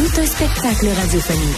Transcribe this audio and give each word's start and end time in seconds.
Tout 0.00 0.18
un 0.18 0.24
spectacle 0.24 0.88
radiophonique. 0.98 1.56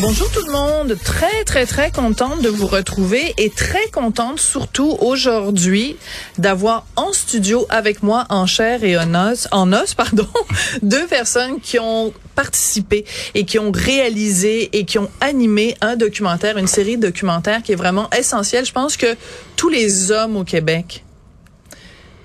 Bonjour 0.00 0.28
tout 0.32 0.44
le 0.44 0.50
monde, 0.50 0.96
très 1.04 1.44
très 1.44 1.64
très 1.64 1.92
contente 1.92 2.42
de 2.42 2.48
vous 2.48 2.66
retrouver 2.66 3.32
et 3.38 3.50
très 3.50 3.86
contente 3.92 4.40
surtout 4.40 4.96
aujourd'hui 4.98 5.96
d'avoir 6.38 6.86
en 6.96 7.12
studio 7.12 7.66
avec 7.68 8.02
moi 8.02 8.26
en 8.30 8.46
chair 8.46 8.82
et 8.82 8.98
en 8.98 9.14
os, 9.14 9.46
en 9.52 9.72
os 9.72 9.94
pardon, 9.94 10.26
deux 10.82 11.06
personnes 11.06 11.60
qui 11.60 11.78
ont 11.78 12.12
participé 12.34 13.04
et 13.36 13.44
qui 13.44 13.60
ont 13.60 13.70
réalisé 13.70 14.76
et 14.76 14.84
qui 14.84 14.98
ont 14.98 15.10
animé 15.20 15.76
un 15.80 15.94
documentaire, 15.94 16.58
une 16.58 16.66
série 16.66 16.96
de 16.96 17.06
documentaires 17.06 17.62
qui 17.62 17.70
est 17.70 17.76
vraiment 17.76 18.10
essentielle. 18.10 18.64
Je 18.64 18.72
pense 18.72 18.96
que 18.96 19.14
tous 19.54 19.68
les 19.68 20.10
hommes 20.10 20.36
au 20.36 20.42
Québec 20.42 21.04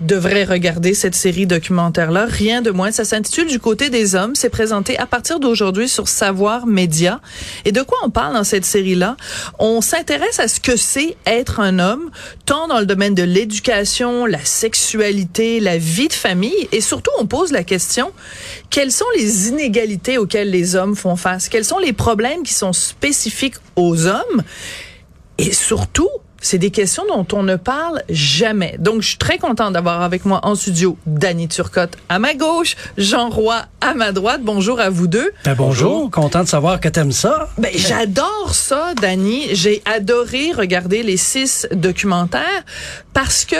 devrait 0.02 0.46
regarder 0.46 0.94
cette 0.94 1.16
série 1.16 1.46
documentaire-là. 1.46 2.26
Rien 2.26 2.62
de 2.62 2.72
moins. 2.72 2.92
Ça 2.92 3.06
s'intitule 3.06 3.48
Du 3.48 3.60
côté 3.60 3.90
des 3.90 4.16
hommes. 4.16 4.36
C'est 4.36 4.50
présenté 4.50 4.98
à 4.98 5.06
partir 5.06 5.40
d'aujourd'hui 5.40 5.90
sur 5.90 6.08
Savoir 6.08 6.66
Média. 6.66 7.22
Et 7.66 7.72
de 7.72 7.82
quoi 7.82 7.98
on 8.04 8.10
parle 8.10 8.34
dans 8.34 8.44
cette 8.44 8.66
série-là? 8.66 9.18
On 9.60 9.82
s'intéresse 9.82 10.40
à 10.40 10.48
ce 10.48 10.60
que 10.60 10.76
c'est 10.76 11.18
être 11.26 11.60
un 11.60 11.80
homme, 11.80 12.12
tant 12.46 12.68
dans 12.68 12.80
le 12.80 12.86
domaine 12.86 13.16
de 13.16 13.24
l'éducation, 13.24 14.26
la 14.26 14.44
sexualité, 14.44 15.60
la 15.60 15.78
vie 15.78 16.08
de 16.08 16.14
famille. 16.14 16.68
Et 16.72 16.82
surtout, 16.82 17.12
on 17.20 17.26
pose 17.26 17.52
la 17.52 17.64
question, 17.64 18.12
quelles 18.70 18.92
sont 18.92 19.06
les 19.18 19.50
inégalités 19.50 20.18
auxquelles 20.18 20.50
les 20.50 20.76
hommes 20.76 20.96
font 20.96 21.16
face? 21.16 21.50
Quels 21.50 21.66
sont 21.66 21.80
les 21.80 21.94
problèmes 21.94 22.44
qui 22.44 22.54
sont 22.54 22.74
spécifiques 22.74 23.56
aux 23.76 24.08
hommes? 24.08 24.44
Et 25.38 25.54
surtout, 25.54 26.10
c'est 26.42 26.58
des 26.58 26.72
questions 26.72 27.04
dont 27.08 27.26
on 27.34 27.44
ne 27.44 27.56
parle 27.56 28.02
jamais. 28.10 28.76
Donc, 28.80 29.02
je 29.02 29.10
suis 29.10 29.18
très 29.18 29.38
contente 29.38 29.74
d'avoir 29.74 30.02
avec 30.02 30.26
moi 30.26 30.40
en 30.44 30.56
studio 30.56 30.98
Danny 31.06 31.48
Turcotte 31.48 31.96
à 32.08 32.20
ma 32.20 32.34
gauche, 32.34 32.76
Jean 32.98 33.30
Roy 33.30 33.62
à 33.82 33.94
ma 33.94 34.12
droite. 34.12 34.42
Bonjour 34.44 34.80
à 34.80 34.90
vous 34.90 35.08
deux. 35.08 35.32
Ben 35.46 35.56
bonjour, 35.56 36.10
content 36.12 36.44
de 36.44 36.48
savoir 36.48 36.80
que 36.80 36.90
t'aimes 36.90 37.12
ça. 37.12 37.50
Ben, 37.58 37.72
j'adore 37.74 38.54
ça, 38.54 38.94
Danny. 39.02 39.48
J'ai 39.54 39.82
adoré 39.86 40.52
regarder 40.52 41.04
les 41.04 41.18
six 41.18 41.68
documentaires 41.72 42.64
parce 43.14 43.46
que 43.46 43.56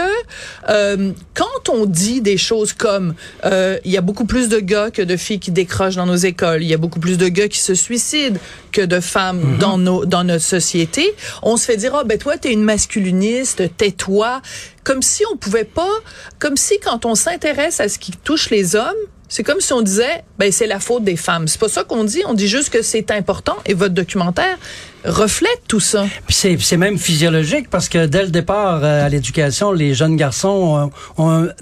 euh, 0.70 1.12
quand 1.34 1.70
on 1.70 1.86
dit 1.86 2.22
des 2.22 2.38
choses 2.38 2.74
comme 2.74 3.14
euh, 3.46 3.78
il 3.84 3.92
y 3.92 3.98
a 3.98 4.02
beaucoup 4.02 4.26
plus 4.26 4.50
de 4.50 4.60
gars 4.60 4.92
que 4.92 5.02
de 5.02 5.18
filles 5.18 5.40
qui 5.40 5.52
décrochent 5.52 5.96
dans 5.96 6.06
nos 6.06 6.16
écoles, 6.16 6.64
il 6.64 6.70
y 6.70 6.74
a 6.74 6.78
beaucoup 6.78 7.00
plus 7.00 7.18
de 7.18 7.28
gars 7.28 7.48
qui 7.48 7.60
se 7.60 7.76
suicident 7.76 8.40
que 8.72 8.82
de 8.82 9.00
femmes 9.00 9.40
Mhm. 9.40 9.58
dans 9.58 9.78
nos 9.78 10.06
dans 10.06 10.24
notre 10.24 10.44
société, 10.44 11.14
on 11.44 11.58
se 11.58 11.66
fait 11.66 11.78
dire 11.78 11.94
ah 11.96 12.04
ben 12.04 12.18
toi 12.18 12.38
t'es 12.38 12.52
une 12.54 12.64
masculiniste, 12.64 13.76
tais-toi, 13.78 14.42
comme 14.84 15.02
si 15.02 15.24
on 15.32 15.38
pouvait 15.38 15.64
pas, 15.66 15.90
comme 16.40 16.58
si 16.58 16.80
quand 16.80 17.06
on 17.06 17.16
s'intéresse 17.16 17.80
à 17.80 17.90
ce 17.90 18.00
qui 18.00 18.12
touche 18.12 18.50
les 18.50 18.76
hommes 18.76 18.96
c'est 19.32 19.44
comme 19.44 19.60
si 19.62 19.74
on 19.74 19.84
disait, 19.84 20.24
ben 20.40 20.52
c'est 20.52 20.66
la 20.66 20.80
faute 20.80 21.04
des 21.04 21.16
femmes. 21.16 21.48
C'est 21.48 21.60
pas 21.60 21.70
ça 21.70 21.84
qu'on 21.84 22.04
dit. 22.04 22.24
On 22.26 22.34
dit 22.34 22.48
juste 22.48 22.72
que 22.72 22.82
c'est 22.82 23.12
important. 23.12 23.56
Et 23.68 23.76
votre 23.76 23.94
documentaire 23.94 24.58
reflète 25.06 25.62
tout 25.68 25.80
ça. 25.80 26.06
Puis 26.28 26.58
c'est, 26.60 26.78
même 26.78 26.98
physiologique 26.98 27.70
parce 27.70 27.90
que 27.90 28.06
dès 28.06 28.24
le 28.24 28.30
départ 28.30 28.82
euh, 28.84 29.06
à 29.06 29.10
l'éducation, 29.10 29.72
les 29.72 29.94
jeunes 29.94 30.16
garçons 30.16 30.92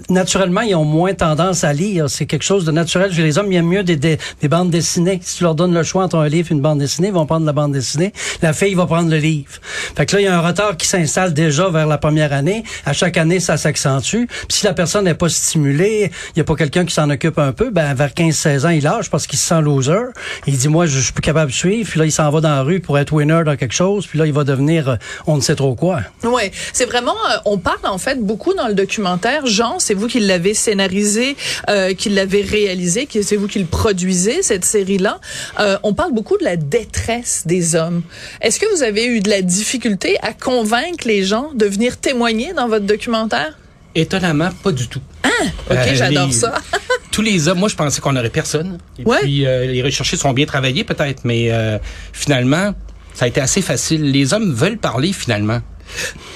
naturellement 0.08 0.60
ils 0.60 0.74
ont 0.74 0.84
moins 0.84 1.14
tendance 1.14 1.64
à 1.64 1.72
lire. 1.72 2.08
C'est 2.08 2.26
quelque 2.26 2.44
chose 2.44 2.64
de 2.64 2.72
naturel 2.72 3.12
chez 3.12 3.22
les 3.22 3.38
hommes. 3.38 3.50
Ils 3.52 3.56
aiment 3.56 3.66
mieux 3.66 3.82
des, 3.84 3.96
des, 3.96 4.18
des 4.40 4.48
bandes 4.48 4.70
dessinées. 4.70 5.20
Si 5.22 5.38
tu 5.38 5.44
leur 5.44 5.54
donnes 5.54 5.74
le 5.74 5.82
choix 5.82 6.04
entre 6.04 6.16
un 6.16 6.28
livre 6.28 6.48
et 6.50 6.54
une 6.54 6.60
bande 6.60 6.78
dessinée, 6.78 7.08
ils 7.08 7.14
vont 7.14 7.26
prendre 7.26 7.46
la 7.46 7.52
bande 7.52 7.72
dessinée. 7.72 8.12
La 8.42 8.52
fille 8.52 8.74
va 8.74 8.86
prendre 8.86 9.10
le 9.10 9.18
livre. 9.18 9.50
Fait 9.96 10.06
que 10.06 10.16
là 10.16 10.22
il 10.22 10.24
y 10.24 10.28
a 10.28 10.36
un 10.36 10.40
retard 10.40 10.76
qui 10.76 10.86
s'installe 10.86 11.32
déjà 11.34 11.68
vers 11.68 11.86
la 11.86 11.98
première 11.98 12.32
année. 12.32 12.64
À 12.84 12.92
chaque 12.92 13.16
année 13.16 13.40
ça 13.40 13.56
s'accentue. 13.56 14.26
Puis 14.26 14.58
si 14.58 14.64
la 14.64 14.74
personne 14.74 15.04
n'est 15.04 15.14
pas 15.14 15.28
stimulée, 15.28 16.10
il 16.34 16.38
y 16.38 16.40
a 16.40 16.44
pas 16.44 16.56
quelqu'un 16.56 16.84
qui 16.84 16.94
s'en 16.94 17.08
occupe 17.10 17.38
un 17.38 17.52
peu, 17.52 17.70
ben 17.70 17.94
vers 17.94 18.10
15-16 18.10 18.66
ans 18.66 18.70
il 18.70 18.82
lâche 18.82 19.10
parce 19.10 19.26
qu'il 19.26 19.38
se 19.38 19.46
sent 19.46 19.60
loser. 19.60 20.12
Il 20.46 20.56
dit 20.56 20.68
moi 20.68 20.86
je, 20.86 20.98
je 20.98 21.04
suis 21.04 21.12
plus 21.12 21.22
capable 21.22 21.50
de 21.50 21.56
suivre. 21.56 21.88
Puis 21.88 21.98
là 21.98 22.04
il 22.04 22.12
s'en 22.12 22.30
va 22.30 22.40
dans 22.40 22.48
la 22.48 22.62
rue 22.62 22.80
pour 22.80 22.98
être 22.98 23.12
winner 23.12 23.27
dans 23.28 23.56
quelque 23.56 23.74
chose. 23.74 24.06
Puis 24.06 24.18
là 24.18 24.26
il 24.26 24.32
va 24.32 24.44
devenir 24.44 24.88
euh, 24.88 24.96
on 25.26 25.36
ne 25.36 25.40
sait 25.40 25.54
trop 25.54 25.74
quoi. 25.74 26.00
Ouais, 26.24 26.50
c'est 26.72 26.84
vraiment. 26.86 27.12
euh, 27.30 27.36
on 27.44 27.58
parle 27.58 27.78
en 27.84 27.98
fait 27.98 28.20
beaucoup 28.20 28.54
dans 28.54 28.68
le 28.68 28.74
documentaire. 28.74 29.46
Jean, 29.46 29.78
c'est 29.78 29.94
vous 29.94 30.06
qui 30.08 30.20
l'avez 30.20 30.54
scénarisé, 30.54 31.36
euh, 31.70 31.94
qui 31.94 32.08
l'avez 32.10 32.42
réalisé, 32.42 33.06
qui 33.06 33.22
c'est 33.22 33.36
vous 33.36 33.46
qui 33.48 33.58
le 33.58 33.66
produisez 33.66 34.42
cette 34.42 34.64
série-là. 34.64 35.20
Euh, 35.60 35.78
on 35.82 35.94
parle 35.94 36.12
beaucoup 36.12 36.36
de 36.38 36.44
la 36.44 36.56
détresse 36.56 37.42
des 37.46 37.74
hommes. 37.74 38.02
Est-ce 38.40 38.58
que 38.58 38.66
vous 38.74 38.82
avez 38.82 39.04
eu 39.06 39.20
de 39.20 39.30
la 39.30 39.42
difficulté 39.42 40.16
à 40.22 40.32
convaincre 40.32 41.06
les 41.06 41.22
gens 41.24 41.50
de 41.54 41.66
venir 41.66 41.96
témoigner 41.98 42.52
dans 42.54 42.68
votre 42.68 42.86
documentaire? 42.86 43.56
Étonnamment, 43.94 44.50
pas 44.62 44.72
du 44.72 44.86
tout. 44.88 45.00
Ok, 45.24 45.76
Euh, 45.76 45.94
j'adore 45.94 46.26
les- 46.28 46.32
ça. 46.32 46.54
Tous 47.10 47.22
les 47.22 47.48
hommes, 47.48 47.58
moi, 47.58 47.68
je 47.68 47.74
pensais 47.74 48.00
qu'on 48.00 48.14
aurait 48.16 48.30
personne. 48.30 48.78
Et 48.98 49.04
Ouais. 49.04 49.18
puis, 49.22 49.46
euh, 49.46 49.66
les 49.66 49.82
recherchés 49.82 50.16
sont 50.16 50.32
bien 50.32 50.46
travaillés, 50.46 50.84
peut-être, 50.84 51.22
mais 51.24 51.48
euh, 51.50 51.78
finalement, 52.12 52.72
ça 53.18 53.24
a 53.24 53.28
été 53.28 53.40
assez 53.40 53.62
facile. 53.62 54.12
Les 54.12 54.32
hommes 54.32 54.52
veulent 54.52 54.78
parler, 54.78 55.12
finalement. 55.12 55.58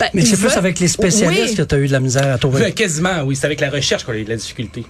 Ben, 0.01 0.09
Mais 0.15 0.25
c'est 0.25 0.37
plus 0.37 0.57
avec 0.57 0.79
les 0.81 0.89
spécialistes 0.89 1.51
Oui. 1.51 1.57
que 1.57 1.63
tu 1.63 1.75
as 1.75 1.79
eu 1.79 1.87
de 1.87 1.93
la 1.93 2.01
misère 2.01 2.33
à 2.33 2.39
trouver. 2.39 2.65
Euh, 2.65 2.71
Quasiment, 2.71 3.23
oui. 3.25 3.37
C'est 3.37 3.47
avec 3.47 3.61
la 3.61 3.71
recherche 3.71 4.05
qu'on 4.05 4.13
a 4.13 4.17
eu 4.17 4.25
de 4.25 4.31
la 4.31 4.37
difficulté. 4.37 4.85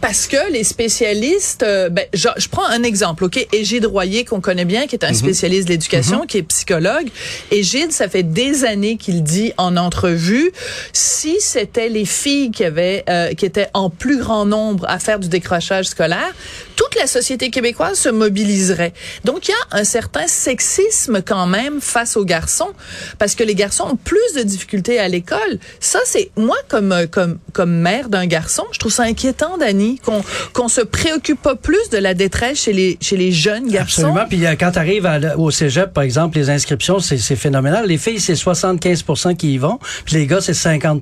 Parce 0.00 0.26
que 0.26 0.52
les 0.52 0.64
spécialistes, 0.64 1.62
euh, 1.62 1.88
ben, 1.88 2.04
je, 2.14 2.28
je 2.36 2.48
prends 2.48 2.66
un 2.66 2.82
exemple, 2.82 3.24
ok, 3.24 3.46
Égide 3.52 3.86
Royer 3.86 4.24
qu'on 4.24 4.40
connaît 4.40 4.64
bien, 4.64 4.86
qui 4.86 4.94
est 4.96 5.04
un 5.04 5.14
spécialiste 5.14 5.68
de 5.68 5.72
l'éducation, 5.72 6.26
qui 6.26 6.38
est 6.38 6.42
psychologue. 6.42 7.08
Égide, 7.50 7.92
ça 7.92 8.08
fait 8.08 8.22
des 8.22 8.64
années 8.64 8.96
qu'il 8.96 9.22
dit 9.22 9.52
en 9.56 9.76
entrevue, 9.76 10.50
si 10.92 11.36
c'était 11.40 11.88
les 11.88 12.04
filles 12.04 12.50
qui 12.50 12.64
avaient, 12.64 13.04
euh, 13.08 13.32
qui 13.34 13.46
étaient 13.46 13.68
en 13.74 13.90
plus 13.90 14.18
grand 14.18 14.44
nombre 14.46 14.84
à 14.88 14.98
faire 14.98 15.18
du 15.18 15.28
décrochage 15.28 15.86
scolaire, 15.86 16.34
toute 16.76 16.94
la 16.96 17.06
société 17.06 17.50
québécoise 17.50 17.98
se 17.98 18.08
mobiliserait. 18.08 18.92
Donc 19.24 19.48
il 19.48 19.52
y 19.52 19.54
a 19.54 19.78
un 19.78 19.84
certain 19.84 20.26
sexisme 20.26 21.22
quand 21.22 21.46
même 21.46 21.80
face 21.80 22.16
aux 22.16 22.24
garçons, 22.24 22.70
parce 23.18 23.34
que 23.34 23.44
les 23.44 23.54
garçons 23.54 23.84
ont 23.92 23.96
plus 24.10 24.34
de 24.36 24.42
difficultés 24.42 24.98
à 24.98 25.06
l'école. 25.06 25.60
Ça, 25.78 26.00
c'est 26.04 26.32
moi 26.36 26.56
comme 26.66 26.90
euh, 26.90 27.06
comme 27.06 27.38
comme 27.52 27.70
mère 27.70 28.08
d'un 28.08 28.26
garçon, 28.26 28.64
je 28.72 28.80
trouve 28.80 28.90
ça 28.90 29.04
inquiétant, 29.04 29.56
Dani, 29.56 30.00
qu'on 30.04 30.20
qu'on 30.52 30.66
se 30.66 30.80
préoccupe 30.80 31.40
pas 31.40 31.54
plus 31.54 31.90
de 31.92 31.98
la 31.98 32.12
détresse 32.14 32.60
chez 32.60 32.72
les 32.72 32.98
chez 33.00 33.16
les 33.16 33.30
jeunes 33.30 33.68
garçons. 33.68 34.02
Absolument. 34.02 34.26
Puis 34.28 34.44
euh, 34.44 34.56
quand 34.58 34.72
tu 34.72 34.78
arrives 34.80 35.08
au 35.38 35.52
cégep, 35.52 35.92
par 35.92 36.02
exemple, 36.02 36.38
les 36.38 36.50
inscriptions, 36.50 36.98
c'est 36.98 37.18
c'est 37.18 37.36
phénoménal. 37.36 37.86
Les 37.86 37.98
filles, 37.98 38.18
c'est 38.18 38.34
75 38.34 39.04
qui 39.38 39.54
y 39.54 39.58
vont. 39.58 39.78
Puis 40.04 40.16
les 40.16 40.26
gars, 40.26 40.40
c'est 40.40 40.54
50 40.54 41.00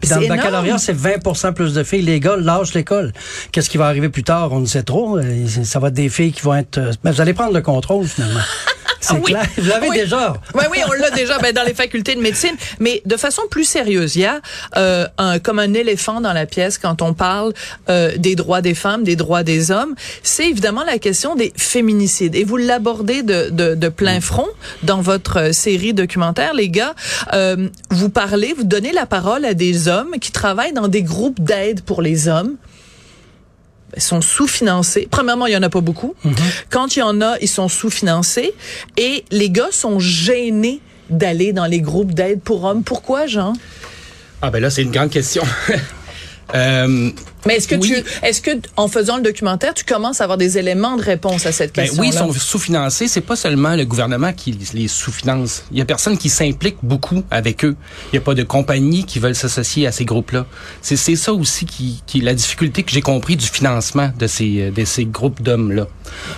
Puis 0.00 0.08
dans 0.08 0.16
le 0.16 0.24
énorme. 0.24 0.38
baccalauréat, 0.38 0.78
c'est 0.78 0.96
20 0.96 1.52
plus 1.52 1.74
de 1.74 1.82
filles. 1.84 2.02
Les 2.02 2.20
gars 2.20 2.36
lâchent 2.38 2.72
l'école. 2.72 3.12
Qu'est-ce 3.52 3.68
qui 3.68 3.76
va 3.76 3.86
arriver 3.86 4.08
plus 4.08 4.24
tard? 4.24 4.52
On 4.52 4.60
ne 4.60 4.66
sait 4.66 4.82
trop. 4.82 5.18
Euh, 5.18 5.46
Ça 5.62 5.78
va 5.78 5.88
être 5.88 5.94
des 5.94 6.08
filles 6.08 6.32
qui 6.32 6.40
vont 6.40 6.54
être... 6.54 6.80
Mais 7.04 7.12
vous 7.12 7.20
allez 7.20 7.34
prendre 7.34 7.52
le 7.52 7.60
contrôle, 7.60 8.06
finalement. 8.06 8.40
C'est 9.00 9.14
oui. 9.14 9.22
clair. 9.32 9.46
Vous 9.56 9.68
l'avez 9.68 9.88
Oui. 9.88 9.96
déjà. 9.96 10.34
Oui, 10.54 10.64
oui, 10.70 10.78
on 10.88 10.92
l'a 10.92 11.10
déjà 11.10 11.38
ben, 11.38 11.52
dans 11.54 11.62
les 11.64 11.74
facultés 11.74 12.14
de 12.14 12.20
médecine. 12.20 12.54
Mais 12.78 13.02
de 13.06 13.16
façon 13.16 13.42
plus 13.50 13.64
sérieuse, 13.64 14.16
il 14.16 14.22
y 14.22 14.26
a 14.26 14.40
euh, 14.76 15.06
un, 15.18 15.38
comme 15.38 15.58
un 15.58 15.72
éléphant 15.74 16.20
dans 16.20 16.32
la 16.32 16.46
pièce 16.46 16.78
quand 16.78 17.02
on 17.02 17.14
parle 17.14 17.52
euh, 17.88 18.16
des 18.16 18.34
droits 18.34 18.60
des 18.60 18.74
femmes, 18.74 19.04
des 19.04 19.16
droits 19.16 19.42
des 19.42 19.70
hommes. 19.70 19.94
C'est 20.22 20.48
évidemment 20.48 20.84
la 20.84 20.98
question 20.98 21.34
des 21.34 21.52
féminicides. 21.56 22.34
Et 22.34 22.44
vous 22.44 22.56
l'abordez 22.56 23.22
de, 23.22 23.50
de, 23.50 23.74
de 23.74 23.88
plein 23.88 24.20
front 24.20 24.48
dans 24.82 25.00
votre 25.00 25.38
euh, 25.38 25.52
série 25.52 25.94
documentaire, 25.94 26.54
les 26.54 26.68
gars. 26.68 26.94
Euh, 27.32 27.68
vous 27.90 28.08
parlez, 28.10 28.54
vous 28.56 28.64
donnez 28.64 28.92
la 28.92 29.06
parole 29.06 29.44
à 29.44 29.54
des 29.54 29.88
hommes 29.88 30.16
qui 30.20 30.32
travaillent 30.32 30.72
dans 30.72 30.88
des 30.88 31.02
groupes 31.02 31.40
d'aide 31.40 31.82
pour 31.82 32.02
les 32.02 32.28
hommes. 32.28 32.56
Sont 33.98 34.20
sous-financés. 34.20 35.08
Premièrement, 35.10 35.46
il 35.46 35.52
y 35.52 35.56
en 35.56 35.62
a 35.62 35.70
pas 35.70 35.80
beaucoup. 35.80 36.14
Quand 36.70 36.96
il 36.96 37.00
y 37.00 37.02
en 37.02 37.20
a, 37.20 37.36
ils 37.40 37.48
sont 37.48 37.68
sous-financés 37.68 38.52
et 38.96 39.24
les 39.30 39.50
gars 39.50 39.70
sont 39.70 39.98
gênés 39.98 40.80
d'aller 41.08 41.52
dans 41.52 41.66
les 41.66 41.80
groupes 41.80 42.14
d'aide 42.14 42.40
pour 42.40 42.64
hommes. 42.64 42.82
Pourquoi, 42.82 43.26
Jean? 43.26 43.52
Ah 44.42 44.50
ben 44.50 44.60
là, 44.60 44.70
c'est 44.70 44.82
une 44.82 44.92
grande 44.92 45.10
question. 45.10 45.42
Euh, 46.54 47.10
Mais 47.46 47.56
est-ce 47.56 47.68
que 47.68 47.74
Oui. 47.76 47.94
tu, 48.04 48.26
est-ce 48.26 48.40
que 48.42 48.50
en 48.76 48.86
faisant 48.88 49.16
le 49.16 49.22
documentaire, 49.22 49.72
tu 49.74 49.84
commences 49.84 50.20
à 50.20 50.24
avoir 50.24 50.36
des 50.36 50.58
éléments 50.58 50.96
de 50.96 51.02
réponse 51.02 51.46
à 51.46 51.52
cette 51.52 51.74
Ben 51.74 51.82
question 51.84 52.02
oui, 52.02 52.08
ils 52.08 52.12
sont 52.12 52.32
sous-financés. 52.32 53.08
C'est 53.08 53.20
pas 53.22 53.36
seulement 53.36 53.76
le 53.76 53.84
gouvernement 53.84 54.32
qui 54.32 54.56
les 54.74 54.88
sous-finance. 54.88 55.64
Il 55.72 55.78
y 55.78 55.80
a 55.80 55.84
personne 55.84 56.18
qui 56.18 56.28
s'implique 56.28 56.76
beaucoup 56.82 57.22
avec 57.30 57.64
eux. 57.64 57.76
Il 58.12 58.16
y 58.16 58.18
a 58.18 58.22
pas 58.22 58.34
de 58.34 58.42
compagnies 58.42 59.04
qui 59.04 59.18
veulent 59.20 59.34
s'associer 59.34 59.86
à 59.86 59.92
ces 59.92 60.04
groupes-là. 60.04 60.46
C'est 60.82 60.96
c'est 60.96 61.16
ça 61.16 61.32
aussi 61.32 61.64
qui, 61.66 62.02
qui 62.06 62.18
est 62.18 62.22
la 62.24 62.34
difficulté 62.34 62.82
que 62.82 62.90
j'ai 62.90 63.02
compris 63.02 63.36
du 63.36 63.46
financement 63.46 64.10
de 64.18 64.26
ces 64.26 64.70
de 64.70 64.84
ces 64.84 65.04
groupes 65.06 65.40
d'hommes-là. 65.42 65.86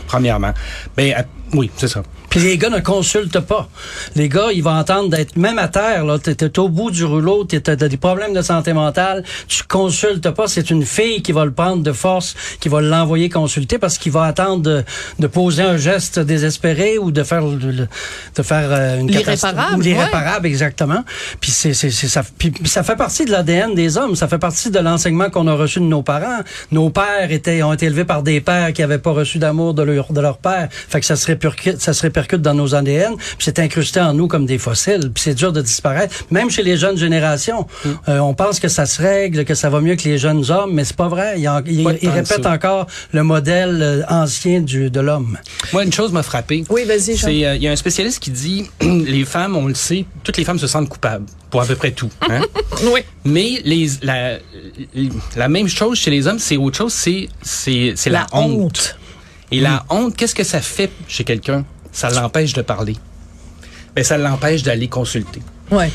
Premièrement, 0.06 0.52
ben 0.96 1.12
à- 1.14 1.24
oui, 1.54 1.70
c'est 1.76 1.88
ça. 1.88 2.02
Puis 2.32 2.40
les 2.40 2.56
gars 2.56 2.70
ne 2.70 2.80
consultent 2.80 3.40
pas. 3.40 3.68
Les 4.16 4.30
gars, 4.30 4.52
ils 4.54 4.62
vont 4.62 4.70
entendre 4.70 5.10
d'être 5.10 5.36
même 5.36 5.58
à 5.58 5.68
terre. 5.68 6.06
Là, 6.06 6.18
t'es, 6.18 6.58
au 6.58 6.70
bout 6.70 6.90
du 6.90 7.04
rouleau, 7.04 7.44
t'as 7.44 7.76
des 7.76 7.96
problèmes 7.98 8.32
de 8.32 8.40
santé 8.40 8.72
mentale. 8.72 9.22
Tu 9.48 9.64
consultes 9.64 10.30
pas. 10.30 10.48
C'est 10.48 10.70
une 10.70 10.86
fille 10.86 11.20
qui 11.20 11.32
va 11.32 11.44
le 11.44 11.52
prendre 11.52 11.82
de 11.82 11.92
force, 11.92 12.34
qui 12.58 12.70
va 12.70 12.80
l'envoyer 12.80 13.28
consulter 13.28 13.78
parce 13.78 13.98
qu'il 13.98 14.12
va 14.12 14.24
attendre 14.24 14.62
de, 14.62 14.82
de 15.18 15.26
poser 15.26 15.62
un 15.62 15.76
geste 15.76 16.20
désespéré 16.20 16.96
ou 16.96 17.10
de 17.10 17.22
faire 17.22 17.44
de 17.44 17.86
faire 18.42 18.68
euh, 18.70 19.00
une 19.00 19.10
catastrophe 19.10 19.52
L'irréparable, 19.52 19.76
ou 19.76 19.80
l'irréparable 19.82 20.46
exactement. 20.46 21.04
Puis 21.38 21.50
c'est, 21.50 21.74
c'est, 21.74 21.90
c'est 21.90 22.08
ça. 22.08 22.22
Puis 22.38 22.50
ça 22.64 22.82
fait 22.82 22.96
partie 22.96 23.26
de 23.26 23.30
l'ADN 23.30 23.74
des 23.74 23.98
hommes. 23.98 24.16
Ça 24.16 24.26
fait 24.26 24.38
partie 24.38 24.70
de 24.70 24.78
l'enseignement 24.78 25.28
qu'on 25.28 25.48
a 25.48 25.54
reçu 25.54 25.80
de 25.80 25.84
nos 25.84 26.02
parents. 26.02 26.40
Nos 26.70 26.88
pères 26.88 27.30
étaient 27.30 27.62
ont 27.62 27.74
été 27.74 27.84
élevés 27.84 28.06
par 28.06 28.22
des 28.22 28.40
pères 28.40 28.72
qui 28.72 28.80
n'avaient 28.80 28.96
pas 28.96 29.10
reçu 29.10 29.38
d'amour 29.38 29.74
de 29.74 29.82
leur 29.82 30.14
de 30.14 30.20
leur 30.22 30.38
père. 30.38 30.68
Fait 30.70 31.00
que 31.00 31.04
ça 31.04 31.16
se 31.16 31.26
répercute, 31.26 31.78
ça 31.82 31.92
se 31.92 32.00
répercute 32.00 32.21
dans 32.40 32.54
nos 32.54 32.74
ADN. 32.74 33.16
Puis 33.16 33.36
c'est 33.40 33.58
incrusté 33.58 34.00
en 34.00 34.14
nous 34.14 34.28
comme 34.28 34.46
des 34.46 34.58
fossiles. 34.58 35.10
Puis 35.12 35.22
c'est 35.24 35.34
dur 35.34 35.52
de 35.52 35.62
disparaître. 35.62 36.14
Même 36.30 36.50
chez 36.50 36.62
les 36.62 36.76
jeunes 36.76 36.96
générations, 36.96 37.66
euh, 38.08 38.18
on 38.18 38.34
pense 38.34 38.60
que 38.60 38.68
ça 38.68 38.86
se 38.86 39.00
règle, 39.00 39.44
que 39.44 39.54
ça 39.54 39.70
va 39.70 39.80
mieux 39.80 39.96
que 39.96 40.08
les 40.08 40.18
jeunes 40.18 40.50
hommes, 40.50 40.72
mais 40.74 40.84
c'est 40.84 40.96
pas 40.96 41.08
vrai. 41.08 41.34
Ils, 41.38 41.48
en- 41.48 41.62
répètent 42.12 42.46
encore 42.46 42.86
le 43.12 43.22
modèle 43.22 43.78
euh, 43.82 44.02
ancien 44.08 44.60
du, 44.60 44.90
de 44.90 45.00
l'homme. 45.00 45.38
Moi, 45.72 45.84
une 45.84 45.92
chose 45.92 46.12
m'a 46.12 46.22
frappé. 46.22 46.64
Oui, 46.70 46.84
vas-y, 46.84 47.16
euh, 47.24 47.54
il 47.56 47.62
y 47.62 47.68
a 47.68 47.72
un 47.72 47.76
spécialiste 47.76 48.20
qui 48.20 48.30
dit, 48.30 48.70
les 48.80 49.24
femmes, 49.24 49.56
on 49.56 49.66
le 49.66 49.74
sait, 49.74 50.04
toutes 50.22 50.36
les 50.36 50.44
femmes 50.44 50.58
se 50.58 50.66
sentent 50.66 50.88
coupables 50.88 51.26
pour 51.50 51.60
à 51.62 51.66
peu 51.66 51.74
près 51.76 51.90
tout. 51.90 52.10
Hein? 52.28 52.42
Oui. 52.92 53.00
Mais 53.24 53.60
les, 53.64 53.88
la, 54.02 54.38
la 55.36 55.48
même 55.48 55.68
chose 55.68 55.98
chez 55.98 56.10
les 56.10 56.26
hommes, 56.26 56.38
c'est 56.38 56.56
autre 56.56 56.76
chose, 56.78 56.92
c'est, 56.92 57.28
c'est, 57.42 57.92
c'est 57.96 58.10
la, 58.10 58.26
honte. 58.32 58.96
Et 59.50 59.60
la 59.60 59.84
honte, 59.90 60.16
qu'est-ce 60.16 60.34
que 60.34 60.44
ça 60.44 60.60
fait 60.60 60.90
chez 61.06 61.24
quelqu'un? 61.24 61.64
Ça 61.92 62.10
l'empêche 62.10 62.52
de 62.54 62.62
parler. 62.62 62.96
Ben, 63.94 64.02
ça 64.02 64.16
l'empêche 64.16 64.62
d'aller 64.62 64.88
consulter. 64.88 65.42
Ouais. 65.70 65.90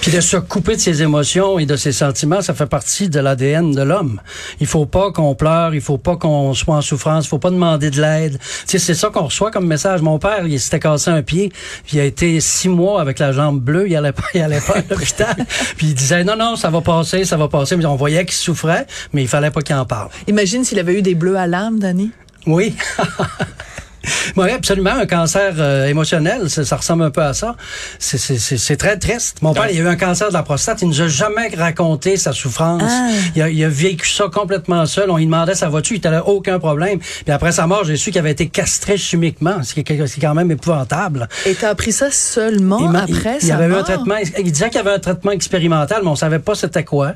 Puis 0.00 0.10
de 0.10 0.20
se 0.22 0.38
couper 0.38 0.76
de 0.76 0.80
ses 0.80 1.02
émotions 1.02 1.58
et 1.58 1.66
de 1.66 1.76
ses 1.76 1.92
sentiments, 1.92 2.40
ça 2.40 2.54
fait 2.54 2.66
partie 2.66 3.10
de 3.10 3.20
l'ADN 3.20 3.72
de 3.72 3.82
l'homme. 3.82 4.20
Il 4.58 4.66
faut 4.66 4.86
pas 4.86 5.12
qu'on 5.12 5.34
pleure, 5.34 5.74
il 5.74 5.82
faut 5.82 5.98
pas 5.98 6.16
qu'on 6.16 6.54
soit 6.54 6.76
en 6.76 6.80
souffrance, 6.80 7.26
il 7.26 7.28
faut 7.28 7.38
pas 7.38 7.50
demander 7.50 7.90
de 7.90 8.00
l'aide. 8.00 8.38
Tu 8.38 8.46
sais, 8.66 8.78
c'est 8.78 8.94
ça 8.94 9.10
qu'on 9.10 9.24
reçoit 9.24 9.50
comme 9.50 9.66
message. 9.66 10.00
Mon 10.00 10.18
père, 10.18 10.46
il 10.46 10.58
s'était 10.58 10.80
cassé 10.80 11.10
un 11.10 11.22
pied, 11.22 11.52
puis 11.84 11.98
il 11.98 12.00
a 12.00 12.04
été 12.04 12.40
six 12.40 12.70
mois 12.70 13.02
avec 13.02 13.18
la 13.18 13.32
jambe 13.32 13.60
bleue, 13.60 13.88
il 13.88 13.96
allait 13.96 14.12
pas, 14.12 14.24
il 14.34 14.40
allait 14.40 14.60
pas 14.60 14.78
à 14.78 14.82
l'hôpital. 14.88 15.36
puis 15.76 15.88
il 15.88 15.94
disait 15.94 16.24
non, 16.24 16.36
non, 16.36 16.56
ça 16.56 16.70
va 16.70 16.80
passer, 16.80 17.24
ça 17.24 17.36
va 17.36 17.48
passer. 17.48 17.76
Mais 17.76 17.84
on 17.84 17.96
voyait 17.96 18.24
qu'il 18.24 18.36
souffrait, 18.36 18.86
mais 19.12 19.20
il 19.20 19.28
fallait 19.28 19.50
pas 19.50 19.60
qu'il 19.60 19.76
en 19.76 19.84
parle. 19.84 20.08
Imagine 20.28 20.64
s'il 20.64 20.78
avait 20.78 20.98
eu 20.98 21.02
des 21.02 21.14
bleus 21.14 21.36
à 21.36 21.46
l'âme, 21.46 21.78
Dani. 21.78 22.10
Oui. 22.46 22.74
Oui, 24.36 24.50
absolument. 24.50 24.90
Un 24.92 25.06
cancer 25.06 25.54
euh, 25.58 25.86
émotionnel, 25.86 26.48
ça, 26.48 26.64
ça 26.64 26.76
ressemble 26.76 27.02
un 27.04 27.10
peu 27.10 27.22
à 27.22 27.34
ça. 27.34 27.56
C'est- 27.98 28.76
très 28.76 28.96
triste. 28.98 29.38
Mon 29.42 29.52
père, 29.52 29.68
il 29.70 29.78
a 29.78 29.82
eu 29.82 29.86
un 29.88 29.96
cancer 29.96 30.28
de 30.28 30.32
la 30.32 30.42
prostate. 30.42 30.80
Il 30.82 30.88
nous 30.88 31.00
a 31.02 31.08
jamais 31.08 31.48
raconté 31.54 32.16
sa 32.16 32.32
souffrance. 32.32 32.82
Ah. 32.86 33.10
Il, 33.36 33.42
a, 33.42 33.50
il 33.50 33.62
a 33.64 33.68
vécu 33.68 34.08
ça 34.08 34.24
complètement 34.32 34.86
seul. 34.86 35.10
On 35.10 35.16
lui 35.16 35.26
demandait 35.26 35.54
sa 35.54 35.68
voiture, 35.68 35.96
il 35.96 36.02
n'avait 36.02 36.22
aucun 36.24 36.58
problème. 36.58 36.98
Puis 36.98 37.32
après 37.32 37.52
sa 37.52 37.66
mort, 37.66 37.84
j'ai 37.84 37.96
su 37.96 38.10
qu'il 38.10 38.18
avait 38.20 38.30
été 38.30 38.48
castré 38.48 38.96
chimiquement, 38.96 39.62
ce 39.62 39.74
qui 39.74 39.80
est 39.80 40.20
quand 40.20 40.34
même 40.34 40.50
épouvantable. 40.50 41.28
Et 41.46 41.54
t'as 41.54 41.70
appris 41.70 41.92
ça 41.92 42.10
seulement 42.10 42.90
Il 42.90 42.96
après 42.96 43.38
il, 43.42 43.48
il 43.48 43.52
avait 43.52 43.66
eu 43.66 43.74
un 43.74 43.82
traitement. 43.82 44.16
Il 44.38 44.52
disait 44.52 44.68
qu'il 44.68 44.76
y 44.78 44.80
avait 44.80 44.94
un 44.94 44.98
traitement 44.98 45.32
expérimental, 45.32 46.00
mais 46.02 46.08
on 46.08 46.16
savait 46.16 46.38
pas 46.38 46.54
c'était 46.54 46.84
quoi. 46.84 47.14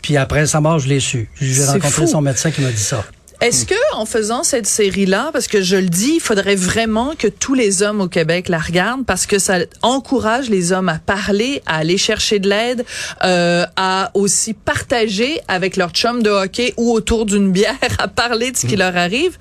Puis 0.00 0.16
après 0.16 0.46
sa 0.46 0.60
mort, 0.60 0.78
je 0.78 0.88
l'ai 0.88 1.00
su. 1.00 1.28
J'ai 1.40 1.64
rencontré 1.64 1.90
fou. 1.90 2.06
son 2.06 2.20
médecin 2.20 2.50
qui 2.50 2.60
m'a 2.62 2.70
dit 2.70 2.76
ça. 2.82 3.04
Est-ce 3.42 3.66
que 3.66 3.74
en 3.94 4.06
faisant 4.06 4.44
cette 4.44 4.66
série-là, 4.66 5.30
parce 5.32 5.48
que 5.48 5.62
je 5.62 5.76
le 5.76 5.88
dis, 5.88 6.12
il 6.14 6.20
faudrait 6.20 6.54
vraiment 6.54 7.14
que 7.18 7.26
tous 7.26 7.54
les 7.54 7.82
hommes 7.82 8.00
au 8.00 8.06
Québec 8.08 8.48
la 8.48 8.58
regardent 8.58 9.04
parce 9.04 9.26
que 9.26 9.40
ça 9.40 9.58
encourage 9.82 10.48
les 10.48 10.70
hommes 10.70 10.88
à 10.88 10.98
parler, 10.98 11.60
à 11.66 11.78
aller 11.78 11.98
chercher 11.98 12.38
de 12.38 12.48
l'aide, 12.48 12.84
euh, 13.24 13.66
à 13.74 14.12
aussi 14.14 14.54
partager 14.54 15.40
avec 15.48 15.76
leur 15.76 15.90
chum 15.90 16.22
de 16.22 16.30
hockey 16.30 16.72
ou 16.76 16.92
autour 16.92 17.26
d'une 17.26 17.50
bière, 17.50 17.74
à 17.98 18.06
parler 18.06 18.52
de 18.52 18.56
ce 18.56 18.66
qui 18.66 18.76
leur 18.76 18.96
arrive. 18.96 19.36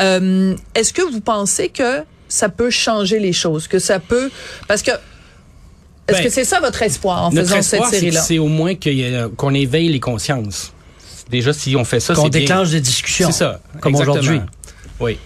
Euh, 0.00 0.54
Est-ce 0.74 0.92
que 0.92 1.02
vous 1.02 1.20
pensez 1.22 1.70
que 1.70 2.02
ça 2.28 2.50
peut 2.50 2.70
changer 2.70 3.18
les 3.18 3.32
choses, 3.32 3.68
que 3.68 3.78
ça 3.78 3.98
peut, 4.00 4.30
parce 4.68 4.82
que 4.82 4.90
est-ce 4.90 6.18
Ben, 6.18 6.24
que 6.24 6.30
c'est 6.30 6.44
ça 6.44 6.60
votre 6.60 6.82
espoir 6.82 7.24
en 7.24 7.30
faisant 7.30 7.56
espoir, 7.56 7.88
cette 7.88 8.00
série-là? 8.00 8.20
c'est 8.20 8.38
au 8.38 8.48
moins 8.48 8.74
qu'on 8.74 9.54
éveille 9.54 9.88
les 9.88 10.00
consciences. 10.00 10.72
Déjà, 11.30 11.52
si 11.52 11.76
on 11.76 11.84
fait 11.84 12.00
ça, 12.00 12.14
Qu'on 12.14 12.22
bien. 12.28 12.40
déclenche 12.40 12.70
des 12.70 12.80
discussions. 12.80 13.30
C'est 13.30 13.38
ça. 13.38 13.60
Comme 13.80 13.94
aujourd'hui. 13.94 14.40
Oui. 14.98 15.18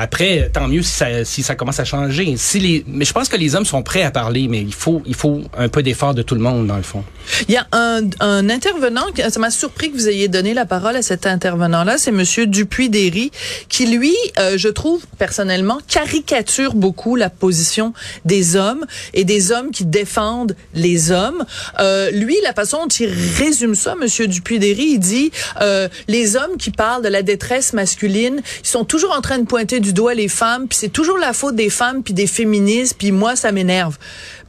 Après, 0.00 0.48
tant 0.52 0.68
mieux 0.68 0.82
si 0.82 0.92
ça, 0.92 1.24
si 1.24 1.42
ça 1.42 1.56
commence 1.56 1.80
à 1.80 1.84
changer. 1.84 2.36
Si 2.36 2.60
les, 2.60 2.84
mais 2.86 3.04
je 3.04 3.12
pense 3.12 3.28
que 3.28 3.36
les 3.36 3.56
hommes 3.56 3.64
sont 3.64 3.82
prêts 3.82 4.04
à 4.04 4.12
parler, 4.12 4.46
mais 4.46 4.60
il 4.60 4.72
faut, 4.72 5.02
il 5.06 5.16
faut 5.16 5.42
un 5.58 5.68
peu 5.68 5.82
d'effort 5.82 6.14
de 6.14 6.22
tout 6.22 6.36
le 6.36 6.40
monde, 6.40 6.68
dans 6.68 6.76
le 6.76 6.84
fond. 6.84 7.02
Il 7.48 7.54
y 7.54 7.56
a 7.56 7.66
un, 7.72 8.02
un 8.20 8.48
intervenant, 8.48 9.06
ça 9.28 9.40
m'a 9.40 9.50
surpris 9.50 9.90
que 9.90 9.96
vous 9.96 10.08
ayez 10.08 10.28
donné 10.28 10.54
la 10.54 10.66
parole 10.66 10.94
à 10.94 11.02
cet 11.02 11.26
intervenant-là, 11.26 11.98
c'est 11.98 12.12
Monsieur 12.12 12.46
Dupuis-Derry, 12.46 13.32
qui 13.68 13.86
lui, 13.86 14.14
euh, 14.38 14.56
je 14.56 14.68
trouve 14.68 15.04
personnellement, 15.18 15.78
caricature 15.88 16.74
beaucoup 16.74 17.16
la 17.16 17.28
position 17.28 17.92
des 18.24 18.54
hommes 18.54 18.86
et 19.14 19.24
des 19.24 19.50
hommes 19.50 19.72
qui 19.72 19.84
défendent 19.84 20.54
les 20.74 21.10
hommes. 21.10 21.44
Euh, 21.80 22.12
lui, 22.12 22.36
la 22.44 22.52
façon 22.52 22.78
dont 22.82 22.88
il 22.88 23.08
résume 23.36 23.74
ça, 23.74 23.96
Monsieur 23.96 24.28
Dupuis-Derry, 24.28 24.90
il 24.92 24.98
dit 25.00 25.32
euh, 25.60 25.88
les 26.06 26.36
hommes 26.36 26.56
qui 26.56 26.70
parlent 26.70 27.02
de 27.02 27.08
la 27.08 27.22
détresse 27.22 27.72
masculine, 27.72 28.40
ils 28.62 28.68
sont 28.68 28.84
toujours 28.84 29.12
en 29.12 29.20
train 29.20 29.38
de 29.38 29.44
pointer 29.44 29.80
du 29.80 29.87
doigt 29.92 30.14
les 30.14 30.28
femmes, 30.28 30.68
puis 30.68 30.78
c'est 30.78 30.88
toujours 30.88 31.18
la 31.18 31.32
faute 31.32 31.56
des 31.56 31.70
femmes 31.70 32.02
puis 32.02 32.14
des 32.14 32.26
féministes, 32.26 32.96
puis 32.98 33.12
moi 33.12 33.36
ça 33.36 33.52
m'énerve. 33.52 33.96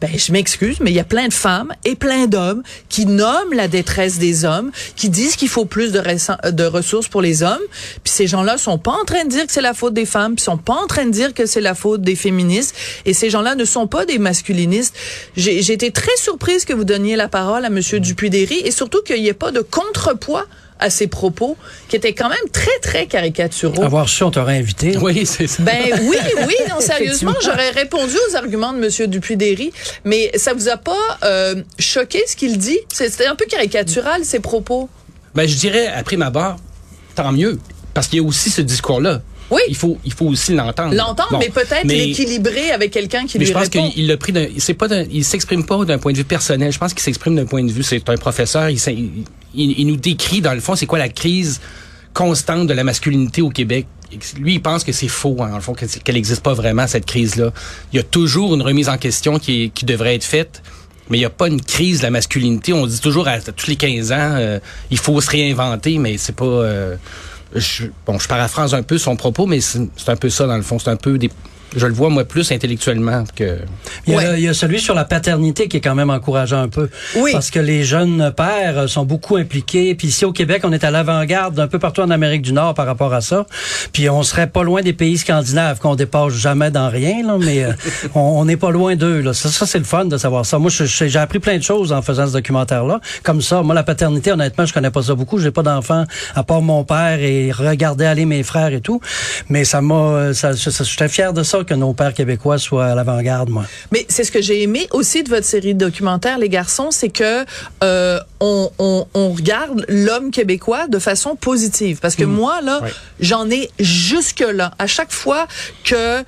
Ben 0.01 0.09
je 0.15 0.31
m'excuse, 0.31 0.77
mais 0.79 0.91
il 0.91 0.95
y 0.95 0.99
a 0.99 1.03
plein 1.03 1.27
de 1.27 1.33
femmes 1.33 1.73
et 1.83 1.95
plein 1.95 2.27
d'hommes 2.27 2.63
qui 2.87 3.05
nomment 3.05 3.53
la 3.53 3.67
détresse 3.67 4.17
des 4.17 4.45
hommes, 4.45 4.71
qui 4.95 5.09
disent 5.09 5.35
qu'il 5.35 5.49
faut 5.49 5.65
plus 5.65 5.91
de, 5.91 6.65
ressources 6.65 7.07
pour 7.07 7.21
les 7.21 7.43
hommes, 7.43 7.61
puis 8.03 8.13
ces 8.13 8.27
gens-là 8.27 8.57
sont 8.57 8.77
pas 8.77 8.91
en 8.91 9.03
train 9.03 9.25
de 9.25 9.29
dire 9.29 9.45
que 9.45 9.51
c'est 9.51 9.61
la 9.61 9.73
faute 9.73 9.93
des 9.93 10.05
femmes, 10.05 10.35
puis 10.35 10.43
sont 10.43 10.57
pas 10.57 10.75
en 10.75 10.87
train 10.87 11.05
de 11.05 11.11
dire 11.11 11.33
que 11.33 11.45
c'est 11.45 11.61
la 11.61 11.75
faute 11.75 12.01
des 12.01 12.15
féministes, 12.15 12.75
et 13.05 13.13
ces 13.13 13.29
gens-là 13.29 13.55
ne 13.55 13.65
sont 13.65 13.87
pas 13.87 14.05
des 14.05 14.19
masculinistes. 14.19 14.95
J'ai 15.35 15.71
été 15.71 15.91
très 15.91 16.15
surprise 16.17 16.63
que 16.63 16.73
vous 16.73 16.85
donniez 16.85 17.15
la 17.15 17.27
parole 17.27 17.65
à 17.65 17.69
Monsieur 17.69 17.99
Dupuis-Derry, 17.99 18.61
et 18.63 18.71
surtout 18.71 19.01
qu'il 19.01 19.21
n'y 19.21 19.27
ait 19.27 19.33
pas 19.33 19.51
de 19.51 19.61
contrepoids 19.61 20.45
à 20.79 20.89
ses 20.89 21.07
propos, 21.07 21.57
qui 21.87 21.95
étaient 21.95 22.13
quand 22.13 22.29
même 22.29 22.37
très, 22.51 22.79
très 22.81 23.05
caricaturaux. 23.05 23.83
Avoir 23.83 24.07
su, 24.07 24.23
on 24.23 24.31
t'aurait 24.31 24.57
invité. 24.57 24.97
Oui, 24.97 25.25
c'est 25.25 25.47
ça. 25.47 25.61
Ben 25.63 25.99
oui, 26.01 26.17
oui, 26.47 26.55
non, 26.69 26.79
sérieusement, 26.79 27.33
j'aurais 27.43 27.71
répondu 27.71 28.15
aux 28.29 28.35
arguments 28.35 28.73
de 28.73 28.79
Monsieur 28.79 29.07
Dupuis-Derry, 29.07 29.71
mais 30.05 30.31
ça 30.35 30.53
vous 30.53 30.69
a 30.69 30.77
pas 30.77 31.19
euh, 31.23 31.55
choqué 31.77 32.23
ce 32.27 32.35
qu'il 32.35 32.57
dit? 32.57 32.79
C'était 32.91 33.27
un 33.27 33.35
peu 33.35 33.45
caricatural, 33.45 34.23
ses 34.25 34.39
propos. 34.39 34.89
Ben, 35.35 35.47
je 35.47 35.55
dirais, 35.55 35.87
après 35.87 36.17
ma 36.17 36.29
barre, 36.29 36.57
tant 37.15 37.31
mieux. 37.31 37.59
Parce 37.93 38.07
qu'il 38.07 38.19
y 38.19 38.21
a 38.21 38.25
aussi 38.25 38.49
ce 38.49 38.61
discours-là. 38.61 39.21
Oui. 39.51 39.61
Il 39.67 39.75
faut, 39.75 39.97
il 40.05 40.13
faut 40.13 40.25
aussi 40.27 40.53
l'entendre. 40.53 40.93
L'entendre, 40.95 41.29
Bon. 41.31 41.39
mais 41.39 41.49
peut-être 41.49 41.85
l'équilibrer 41.85 42.71
avec 42.71 42.91
quelqu'un 42.91 43.25
qui 43.25 43.37
Mais 43.37 43.45
lui 43.45 43.51
je 43.51 43.57
pense 43.57 43.69
qu'il 43.69 44.07
l'a 44.07 44.17
pris 44.17 44.31
d'un, 44.31 44.47
c'est 44.57 44.73
pas 44.73 44.87
d'un, 44.87 45.03
il 45.11 45.23
s'exprime 45.25 45.65
pas 45.65 45.83
d'un 45.85 45.97
point 45.97 46.11
de 46.11 46.17
vue 46.17 46.23
personnel. 46.23 46.71
Je 46.71 46.77
pense 46.77 46.93
qu'il 46.93 47.01
s'exprime 47.01 47.35
d'un 47.35 47.45
point 47.45 47.63
de 47.63 47.71
vue, 47.71 47.83
c'est 47.83 48.07
un 48.09 48.17
professeur, 48.17 48.69
il, 48.69 48.77
il, 48.87 49.79
il 49.79 49.87
nous 49.87 49.95
décrit 49.95 50.41
dans 50.41 50.53
le 50.53 50.59
fond, 50.59 50.75
c'est 50.75 50.85
quoi 50.85 50.99
la 50.99 51.09
crise 51.09 51.59
constante 52.13 52.67
de 52.67 52.73
la 52.73 52.83
masculinité 52.83 53.41
au 53.41 53.49
Québec. 53.49 53.85
Lui, 54.39 54.55
il 54.55 54.61
pense 54.61 54.83
que 54.83 54.91
c'est 54.91 55.07
faux, 55.07 55.37
hein, 55.41 55.49
dans 55.49 55.55
le 55.55 55.61
fond, 55.61 55.73
que- 55.73 55.85
qu'elle 55.85 56.15
n'existe 56.15 56.41
pas 56.41 56.53
vraiment, 56.55 56.87
cette 56.87 57.05
crise-là. 57.05 57.51
Il 57.93 57.97
y 57.97 57.99
a 57.99 58.03
toujours 58.03 58.55
une 58.55 58.63
remise 58.63 58.89
en 58.89 58.97
question 58.97 59.37
qui, 59.37 59.63
est- 59.65 59.69
qui 59.69 59.85
devrait 59.85 60.15
être 60.15 60.23
faite. 60.23 60.61
Mais 61.11 61.17
il 61.17 61.21
n'y 61.21 61.25
a 61.25 61.29
pas 61.31 61.47
une 61.47 61.61
crise 61.61 61.99
de 61.99 62.03
la 62.03 62.11
masculinité. 62.11 62.71
On 62.73 62.85
dit 62.85 62.99
toujours 62.99 63.27
à, 63.27 63.31
à 63.31 63.39
tous 63.39 63.67
les 63.67 63.75
15 63.75 64.11
ans, 64.11 64.15
euh, 64.37 64.59
il 64.91 64.97
faut 64.99 65.19
se 65.21 65.29
réinventer, 65.29 65.97
mais 65.97 66.17
c'est 66.17 66.35
pas. 66.35 66.45
euh, 66.45 66.95
je, 67.55 67.85
bon, 68.05 68.19
je 68.19 68.27
paraphrase 68.27 68.73
un 68.73 68.83
peu 68.83 68.97
son 68.97 69.15
propos, 69.15 69.45
mais 69.45 69.61
c'est 69.61 69.79
c'est 69.95 70.09
un 70.09 70.15
peu 70.15 70.29
ça 70.29 70.45
dans 70.47 70.57
le 70.57 70.63
fond. 70.63 70.79
C'est 70.79 70.89
un 70.89 70.95
peu 70.95 71.17
des, 71.17 71.29
je 71.75 71.85
le 71.87 71.93
vois 71.93 72.09
moi 72.09 72.23
plus 72.25 72.51
intellectuellement 72.51 73.23
que. 73.35 73.59
Il 74.07 74.13
y, 74.13 74.15
a, 74.15 74.19
Ouais. 74.19 74.25
il 74.39 74.43
y 74.43 74.47
a 74.47 74.53
celui 74.53 74.79
sur 74.79 74.93
la 74.95 75.05
paternité 75.05 75.67
qui 75.67 75.77
est 75.77 75.81
quand 75.81 75.95
même 75.95 76.09
encourageant 76.09 76.61
un 76.61 76.67
peu. 76.69 76.89
Oui. 77.15 77.31
Parce 77.31 77.51
que 77.51 77.59
les 77.59 77.83
jeunes 77.83 78.33
pères 78.35 78.87
sont 78.89 79.05
beaucoup 79.05 79.37
impliqués. 79.37 79.95
Puis 79.95 80.07
ici 80.07 80.25
au 80.25 80.31
Québec, 80.31 80.61
on 80.65 80.71
est 80.71 80.83
à 80.83 80.91
l'avant-garde 80.91 81.59
un 81.59 81.67
peu 81.67 81.79
partout 81.79 82.01
en 82.01 82.09
Amérique 82.09 82.41
du 82.41 82.53
Nord 82.53 82.73
par 82.73 82.85
rapport 82.85 83.13
à 83.13 83.21
ça. 83.21 83.45
Puis 83.93 84.09
on 84.09 84.23
serait 84.23 84.47
pas 84.47 84.63
loin 84.63 84.81
des 84.81 84.93
pays 84.93 85.17
scandinaves 85.17 85.79
qu'on 85.79 85.95
dépasse 85.95 86.33
jamais 86.33 86.71
dans 86.71 86.89
rien, 86.89 87.25
là, 87.25 87.37
mais 87.39 87.63
euh, 87.63 87.71
on 88.15 88.45
n'est 88.45 88.57
pas 88.57 88.71
loin 88.71 88.95
d'eux. 88.95 89.21
Là. 89.21 89.33
Ça, 89.33 89.49
ça 89.49 89.65
c'est 89.65 89.77
le 89.79 89.83
fun 89.83 90.05
de 90.05 90.17
savoir 90.17 90.45
ça. 90.45 90.57
Moi, 90.59 90.69
je- 90.71 90.85
je- 90.85 91.05
j'ai 91.07 91.19
appris 91.19 91.39
plein 91.39 91.57
de 91.57 91.63
choses 91.63 91.91
en 91.91 92.01
faisant 92.01 92.27
ce 92.27 92.33
documentaire-là. 92.33 92.99
Comme 93.23 93.41
ça, 93.41 93.61
moi, 93.61 93.75
la 93.75 93.83
paternité, 93.83 94.31
honnêtement, 94.31 94.65
je 94.65 94.73
connais 94.73 94.91
pas 94.91 95.01
ça 95.03 95.15
beaucoup. 95.15 95.37
J'ai 95.39 95.51
pas 95.51 95.63
d'enfants 95.63 96.05
à 96.35 96.43
part 96.43 96.61
mon 96.61 96.83
père 96.83 97.19
et 97.19 97.51
regarder 97.51 98.05
aller 98.05 98.25
mes 98.25 98.43
frères 98.43 98.73
et 98.73 98.81
tout. 98.81 99.01
Mais 99.49 99.63
ça 99.65 99.81
m'a, 99.81 99.95
euh, 99.95 100.33
ça, 100.33 100.55
ça, 100.55 100.71
ça- 100.71 100.83
j'étais 100.83 101.07
fier 101.07 101.33
de 101.33 101.43
ça 101.43 101.58
que 101.63 101.73
nos 101.73 101.93
pères 101.93 102.13
québécois 102.13 102.57
soient 102.57 102.87
à 102.87 102.95
l'avant-garde, 102.95 103.49
moi. 103.49 103.65
Mais 103.91 104.05
c'est 104.09 104.23
ce 104.23 104.31
que 104.31 104.41
j'ai 104.41 104.61
aimé 104.63 104.87
aussi 104.91 105.23
de 105.23 105.29
votre 105.29 105.45
série 105.45 105.73
de 105.73 105.79
documentaires, 105.79 106.37
les 106.37 106.49
garçons, 106.49 106.91
c'est 106.91 107.09
que 107.09 107.45
euh, 107.83 108.19
on, 108.39 108.71
on, 108.79 109.07
on 109.13 109.31
regarde 109.31 109.85
l'homme 109.87 110.31
québécois 110.31 110.87
de 110.87 110.99
façon 110.99 111.35
positive. 111.35 111.99
Parce 112.01 112.15
que 112.15 112.23
moi, 112.23 112.61
là, 112.61 112.81
j'en 113.19 113.49
ai 113.49 113.69
jusque-là. 113.79 114.71
À 114.79 114.87
chaque 114.87 115.11
fois 115.11 115.47
que 115.83 115.95
euh, 115.95 116.23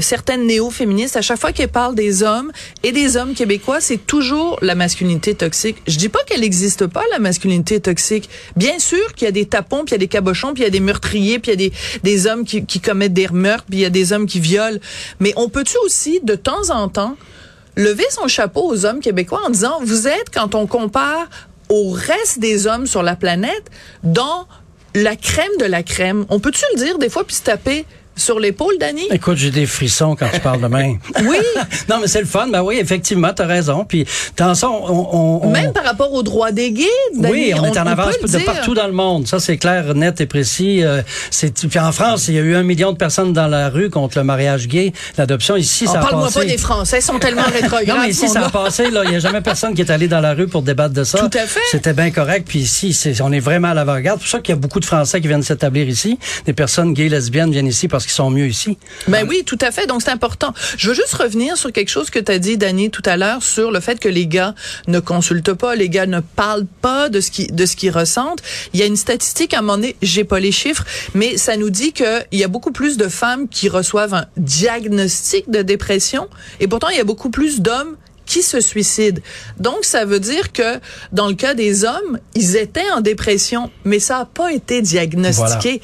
certaines 0.00 0.46
néo-féministes, 0.46 1.16
à 1.16 1.22
chaque 1.22 1.38
fois 1.38 1.52
qu'elles 1.52 1.68
parlent 1.68 1.94
des 1.94 2.22
hommes 2.22 2.50
et 2.82 2.92
des 2.92 3.16
hommes 3.16 3.34
québécois, 3.34 3.80
c'est 3.80 3.98
toujours 4.06 4.58
la 4.62 4.74
masculinité 4.74 5.34
toxique. 5.34 5.76
Je 5.86 5.96
dis 5.96 6.08
pas 6.08 6.20
qu'elle 6.26 6.40
n'existe 6.40 6.86
pas, 6.86 7.02
la 7.10 7.18
masculinité 7.18 7.80
toxique. 7.80 8.28
Bien 8.56 8.78
sûr 8.78 9.14
qu'il 9.14 9.26
y 9.26 9.28
a 9.28 9.32
des 9.32 9.46
tapons, 9.46 9.84
puis 9.84 9.90
il 9.90 9.92
y 9.92 9.94
a 9.96 9.98
des 9.98 10.08
cabochons, 10.08 10.54
puis 10.54 10.62
il 10.62 10.66
y 10.66 10.68
a 10.68 10.70
des 10.70 10.80
meurtriers, 10.80 11.38
puis 11.38 11.52
il 11.52 11.60
y 11.60 11.66
a 11.66 11.68
des, 11.68 11.72
des 12.02 12.26
hommes 12.26 12.44
qui, 12.44 12.64
qui 12.64 12.80
commettent 12.80 13.12
des 13.12 13.28
meurtres, 13.28 13.64
puis 13.68 13.78
il 13.78 13.82
y 13.82 13.86
a 13.86 13.90
des 13.90 14.12
hommes 14.12 14.26
qui 14.26 14.40
violent. 14.40 14.69
Mais 15.18 15.32
on 15.36 15.48
peut-tu 15.48 15.76
aussi, 15.84 16.20
de 16.22 16.34
temps 16.34 16.70
en 16.70 16.88
temps, 16.88 17.16
lever 17.76 18.04
son 18.10 18.28
chapeau 18.28 18.70
aux 18.70 18.84
hommes 18.84 19.00
québécois 19.00 19.40
en 19.46 19.50
disant, 19.50 19.78
vous 19.82 20.06
êtes, 20.06 20.30
quand 20.32 20.54
on 20.54 20.66
compare 20.66 21.28
au 21.68 21.90
reste 21.90 22.38
des 22.38 22.66
hommes 22.66 22.86
sur 22.86 23.02
la 23.02 23.16
planète, 23.16 23.70
dans 24.02 24.46
la 24.94 25.16
crème 25.16 25.56
de 25.58 25.64
la 25.64 25.82
crème? 25.82 26.26
On 26.28 26.40
peut-tu 26.40 26.64
le 26.74 26.78
dire 26.84 26.98
des 26.98 27.08
fois 27.08 27.24
puis 27.24 27.36
se 27.36 27.42
taper 27.42 27.86
sur 28.16 28.38
l'épaule, 28.38 28.74
Dani? 28.78 29.02
Écoute, 29.10 29.36
j'ai 29.38 29.50
des 29.50 29.66
frissons 29.66 30.14
quand 30.14 30.28
tu 30.32 30.40
parles 30.40 30.60
de 30.60 30.66
même. 30.66 30.98
Oui, 31.22 31.36
non, 31.88 31.96
mais 32.00 32.06
c'est 32.06 32.20
le 32.20 32.26
fun. 32.26 32.48
Ben 32.48 32.62
oui, 32.62 32.76
effectivement, 32.80 33.30
t'as 33.34 33.46
raison. 33.46 33.84
Puis, 33.84 34.06
dans 34.36 34.54
ça, 34.54 34.68
on, 34.70 34.84
on- 34.90 35.40
on- 35.46 35.50
même 35.50 35.72
par 35.72 35.84
rapport 35.84 36.12
aux 36.12 36.22
droits 36.22 36.50
des 36.52 36.72
gays, 36.72 36.84
Dani, 37.16 37.32
oui, 37.32 37.52
on, 37.56 37.64
est 37.64 37.78
en 37.78 37.86
avance 37.86 38.18
de 38.20 38.26
dire. 38.26 38.44
partout 38.44 38.74
dans 38.74 38.86
le 38.86 38.92
monde. 38.92 39.26
Ça, 39.26 39.38
c'est 39.40 39.56
clair, 39.56 39.94
net 39.94 40.20
et 40.20 40.26
précis. 40.26 40.82
Euh, 40.84 41.02
c'est 41.30 41.54
puis 41.68 41.78
en 41.78 41.92
France, 41.92 42.28
il 42.28 42.34
y 42.34 42.38
a 42.38 42.42
eu 42.42 42.54
un 42.54 42.62
million 42.62 42.92
de 42.92 42.96
personnes 42.96 43.32
dans 43.32 43.46
la 43.46 43.68
rue 43.68 43.90
contre 43.90 44.18
le 44.18 44.24
mariage 44.24 44.66
gay, 44.68 44.92
l'adoption. 45.18 45.56
Ici, 45.56 45.84
Oh, 45.88 45.92
ça 45.92 46.00
a 46.00 46.02
Parle-moi 46.02 46.26
passé. 46.26 46.40
pas 46.40 46.44
des 46.46 46.58
Français, 46.58 46.98
ils 46.98 47.02
sont 47.02 47.18
tellement 47.18 47.42
rétrogrades. 47.52 47.88
Non, 47.88 48.02
mais 48.02 48.10
ici, 48.10 48.28
ça 48.28 48.46
a 48.46 48.50
passé. 48.50 48.90
Là, 48.90 49.02
il 49.06 49.12
y 49.12 49.16
a 49.16 49.18
jamais 49.18 49.40
personne 49.40 49.74
qui 49.74 49.80
est 49.82 49.90
allé 49.90 50.08
dans 50.08 50.20
la 50.20 50.34
rue 50.34 50.46
pour 50.48 50.62
débattre 50.62 50.94
de 50.94 51.04
ça. 51.04 51.18
Tout 51.18 51.38
à 51.38 51.46
fait. 51.46 51.60
C'était 51.70 51.92
bien 51.94 52.10
correct. 52.10 52.46
Puis 52.48 52.58
ici, 52.60 52.92
c'est, 52.92 53.20
on 53.22 53.32
est 53.32 53.40
vraiment 53.40 53.68
à 53.68 53.74
l'avant-garde. 53.74 54.18
C'est 54.20 54.24
pour 54.24 54.30
ça 54.30 54.40
qu'il 54.40 54.54
y 54.54 54.58
a 54.58 54.60
beaucoup 54.60 54.80
de 54.80 54.84
Français 54.84 55.20
qui 55.20 55.28
viennent 55.28 55.42
s'établir 55.42 55.88
ici. 55.88 56.18
Des 56.46 56.52
personnes 56.52 56.92
gays, 56.92 57.08
lesbiennes 57.08 57.50
viennent 57.52 57.66
ici 57.66 57.88
parce 57.88 58.06
sont 58.12 58.30
mieux 58.30 58.46
ici. 58.46 58.78
Ben 59.08 59.26
oui, 59.28 59.42
tout 59.44 59.58
à 59.60 59.70
fait. 59.70 59.86
Donc 59.86 60.02
c'est 60.02 60.10
important. 60.10 60.52
Je 60.76 60.88
veux 60.88 60.94
juste 60.94 61.14
revenir 61.14 61.56
sur 61.56 61.72
quelque 61.72 61.88
chose 61.88 62.10
que 62.10 62.18
tu 62.18 62.32
as 62.32 62.38
dit, 62.38 62.56
Dani, 62.56 62.90
tout 62.90 63.02
à 63.04 63.16
l'heure, 63.16 63.42
sur 63.42 63.70
le 63.70 63.80
fait 63.80 63.98
que 63.98 64.08
les 64.08 64.26
gars 64.26 64.54
ne 64.86 65.00
consultent 65.00 65.54
pas, 65.54 65.74
les 65.74 65.88
gars 65.88 66.06
ne 66.06 66.20
parlent 66.20 66.66
pas 66.80 67.08
de 67.08 67.20
ce 67.20 67.30
qui 67.30 67.46
de 67.48 67.66
ce 67.66 67.76
qu'ils 67.76 67.90
ressentent. 67.90 68.42
Il 68.72 68.80
y 68.80 68.82
a 68.82 68.86
une 68.86 68.96
statistique 68.96 69.54
à 69.54 69.58
un 69.58 69.62
moment 69.62 69.76
donné, 69.76 69.96
j'ai 70.02 70.24
pas 70.24 70.40
les 70.40 70.52
chiffres, 70.52 70.84
mais 71.14 71.36
ça 71.36 71.56
nous 71.56 71.70
dit 71.70 71.92
que 71.92 72.20
il 72.32 72.38
y 72.38 72.44
a 72.44 72.48
beaucoup 72.48 72.72
plus 72.72 72.96
de 72.96 73.08
femmes 73.08 73.48
qui 73.48 73.68
reçoivent 73.68 74.14
un 74.14 74.26
diagnostic 74.36 75.50
de 75.50 75.62
dépression, 75.62 76.28
et 76.60 76.68
pourtant 76.68 76.88
il 76.88 76.96
y 76.96 77.00
a 77.00 77.04
beaucoup 77.04 77.30
plus 77.30 77.60
d'hommes 77.60 77.96
qui 78.30 78.42
se 78.42 78.60
suicident. 78.60 79.20
Donc, 79.58 79.78
ça 79.82 80.04
veut 80.04 80.20
dire 80.20 80.52
que 80.52 80.78
dans 81.12 81.26
le 81.26 81.34
cas 81.34 81.54
des 81.54 81.84
hommes, 81.84 82.18
ils 82.36 82.54
étaient 82.56 82.88
en 82.96 83.00
dépression, 83.00 83.70
mais 83.84 83.98
ça 83.98 84.18
n'a 84.20 84.24
pas 84.24 84.52
été 84.52 84.82
diagnostiqué. 84.82 85.82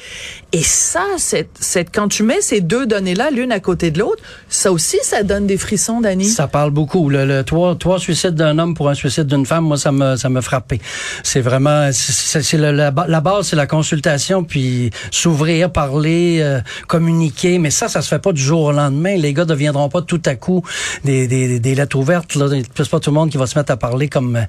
Et 0.53 0.63
ça, 0.63 1.03
c'est, 1.17 1.49
c'est, 1.59 1.83
quand 1.91 2.07
tu 2.07 2.23
mets 2.23 2.39
ces 2.41 2.61
deux 2.61 2.85
données-là, 2.85 3.31
l'une 3.31 3.51
à 3.51 3.59
côté 3.59 3.91
de 3.91 3.99
l'autre, 3.99 4.23
ça 4.47 4.71
aussi, 4.71 4.97
ça 5.03 5.23
donne 5.23 5.45
des 5.45 5.57
frissons, 5.57 5.99
Dani. 5.99 6.23
Ça 6.25 6.47
parle 6.47 6.71
beaucoup. 6.71 7.09
Le, 7.09 7.25
le 7.25 7.43
trois, 7.43 7.75
trois 7.75 7.99
suicides 7.99 8.35
d'un 8.35 8.57
homme 8.59 8.73
pour 8.75 8.87
un 8.87 8.93
suicide 8.95 9.27
d'une 9.27 9.45
femme, 9.45 9.65
moi, 9.65 9.77
ça 9.77 9.91
me, 9.91 10.15
ça 10.15 10.29
me 10.29 10.39
frappé. 10.39 10.79
C'est 11.23 11.41
vraiment, 11.41 11.89
c'est, 11.91 12.41
c'est 12.41 12.57
le- 12.57 12.71
la, 12.71 12.91
ba- 12.91 13.07
la 13.09 13.19
base, 13.19 13.47
c'est 13.49 13.55
la 13.57 13.67
consultation, 13.67 14.45
puis 14.45 14.89
s'ouvrir, 15.11 15.69
parler, 15.69 16.39
euh, 16.41 16.61
communiquer. 16.87 17.59
Mais 17.59 17.71
ça, 17.71 17.89
ça 17.89 18.01
se 18.01 18.07
fait 18.07 18.19
pas 18.19 18.31
du 18.31 18.41
jour 18.41 18.61
au 18.61 18.71
lendemain. 18.71 19.17
Les 19.17 19.33
gars 19.33 19.43
deviendront 19.45 19.89
pas 19.89 20.01
tout 20.01 20.21
à 20.25 20.35
coup 20.35 20.63
des, 21.03 21.27
des, 21.27 21.59
des 21.59 21.75
lettres 21.75 21.97
ouvertes. 21.97 22.36
Là. 22.37 22.47
C'est 22.75 22.89
pas 22.89 22.99
tout 22.99 23.09
le 23.09 23.15
monde 23.15 23.29
qui 23.29 23.37
va 23.37 23.47
se 23.47 23.57
mettre 23.57 23.71
à 23.71 23.77
parler 23.77 24.07
comme, 24.07 24.45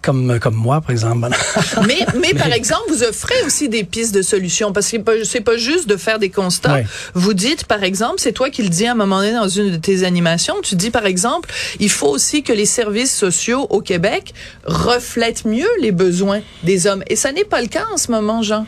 comme, 0.00 0.38
comme 0.40 0.54
moi, 0.54 0.80
par 0.80 0.90
exemple. 0.90 1.28
mais, 1.86 2.06
mais 2.20 2.34
par 2.34 2.52
exemple, 2.52 2.84
vous 2.88 3.02
offrez 3.02 3.42
aussi 3.46 3.68
des 3.68 3.84
pistes 3.84 4.14
de 4.14 4.22
solutions 4.22 4.72
parce 4.72 4.86
que 4.86 4.90
c'est 4.92 4.98
pas, 4.98 5.12
c'est 5.24 5.40
pas 5.40 5.56
juste 5.56 5.88
de 5.88 5.96
faire 5.96 6.18
des 6.18 6.30
constats. 6.30 6.80
Vous 7.14 7.34
dites, 7.34 7.64
par 7.64 7.82
exemple, 7.82 8.16
c'est 8.18 8.32
toi 8.32 8.50
qui 8.50 8.62
le 8.62 8.68
dis 8.68 8.86
à 8.86 8.92
un 8.92 8.94
moment 8.94 9.18
donné 9.20 9.32
dans 9.32 9.48
une 9.48 9.70
de 9.70 9.76
tes 9.76 10.04
animations, 10.04 10.56
tu 10.62 10.74
dis, 10.74 10.90
par 10.90 11.06
exemple, 11.06 11.50
il 11.80 11.90
faut 11.90 12.08
aussi 12.08 12.42
que 12.42 12.52
les 12.52 12.66
services 12.66 13.14
sociaux 13.14 13.66
au 13.70 13.80
Québec 13.80 14.34
reflètent 14.64 15.44
mieux 15.44 15.68
les 15.80 15.92
besoins 15.92 16.40
des 16.62 16.86
hommes. 16.86 17.02
Et 17.08 17.16
ça 17.16 17.32
n'est 17.32 17.44
pas 17.44 17.60
le 17.60 17.68
cas 17.68 17.86
en 17.92 17.96
ce 17.96 18.10
moment, 18.10 18.42
Jean. 18.42 18.66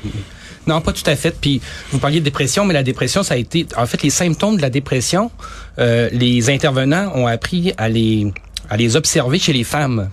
Non, 0.66 0.80
pas 0.80 0.92
tout 0.92 1.08
à 1.08 1.16
fait. 1.16 1.34
Puis 1.38 1.60
vous 1.90 1.98
parliez 1.98 2.20
de 2.20 2.24
dépression, 2.24 2.64
mais 2.64 2.74
la 2.74 2.82
dépression, 2.82 3.22
ça 3.22 3.34
a 3.34 3.36
été, 3.36 3.66
en 3.76 3.86
fait, 3.86 4.02
les 4.02 4.10
symptômes 4.10 4.56
de 4.56 4.62
la 4.62 4.70
dépression. 4.70 5.30
euh, 5.78 6.08
les 6.12 6.50
intervenants 6.50 7.12
ont 7.14 7.26
appris 7.26 7.72
à 7.76 7.88
les 7.88 8.32
à 8.70 8.76
les 8.76 8.96
observer 8.96 9.38
chez 9.38 9.52
les 9.52 9.64
femmes. 9.64 10.10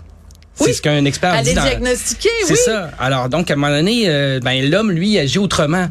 Oui. 0.59 0.67
C'est 0.67 0.73
ce 0.73 0.81
qu'un 0.81 1.05
expert 1.05 1.33
À 1.33 1.41
dit 1.41 1.49
les 1.49 1.55
dans- 1.55 1.63
diagnostiquer, 1.63 2.29
C'est 2.45 2.53
oui. 2.53 2.59
ça. 2.65 2.91
Alors 2.99 3.29
donc 3.29 3.49
à 3.49 3.53
un 3.53 3.57
moment 3.57 3.73
donné, 3.75 4.03
euh, 4.07 4.39
ben 4.43 4.69
l'homme 4.69 4.91
lui 4.91 5.17
agit 5.17 5.39
autrement. 5.39 5.87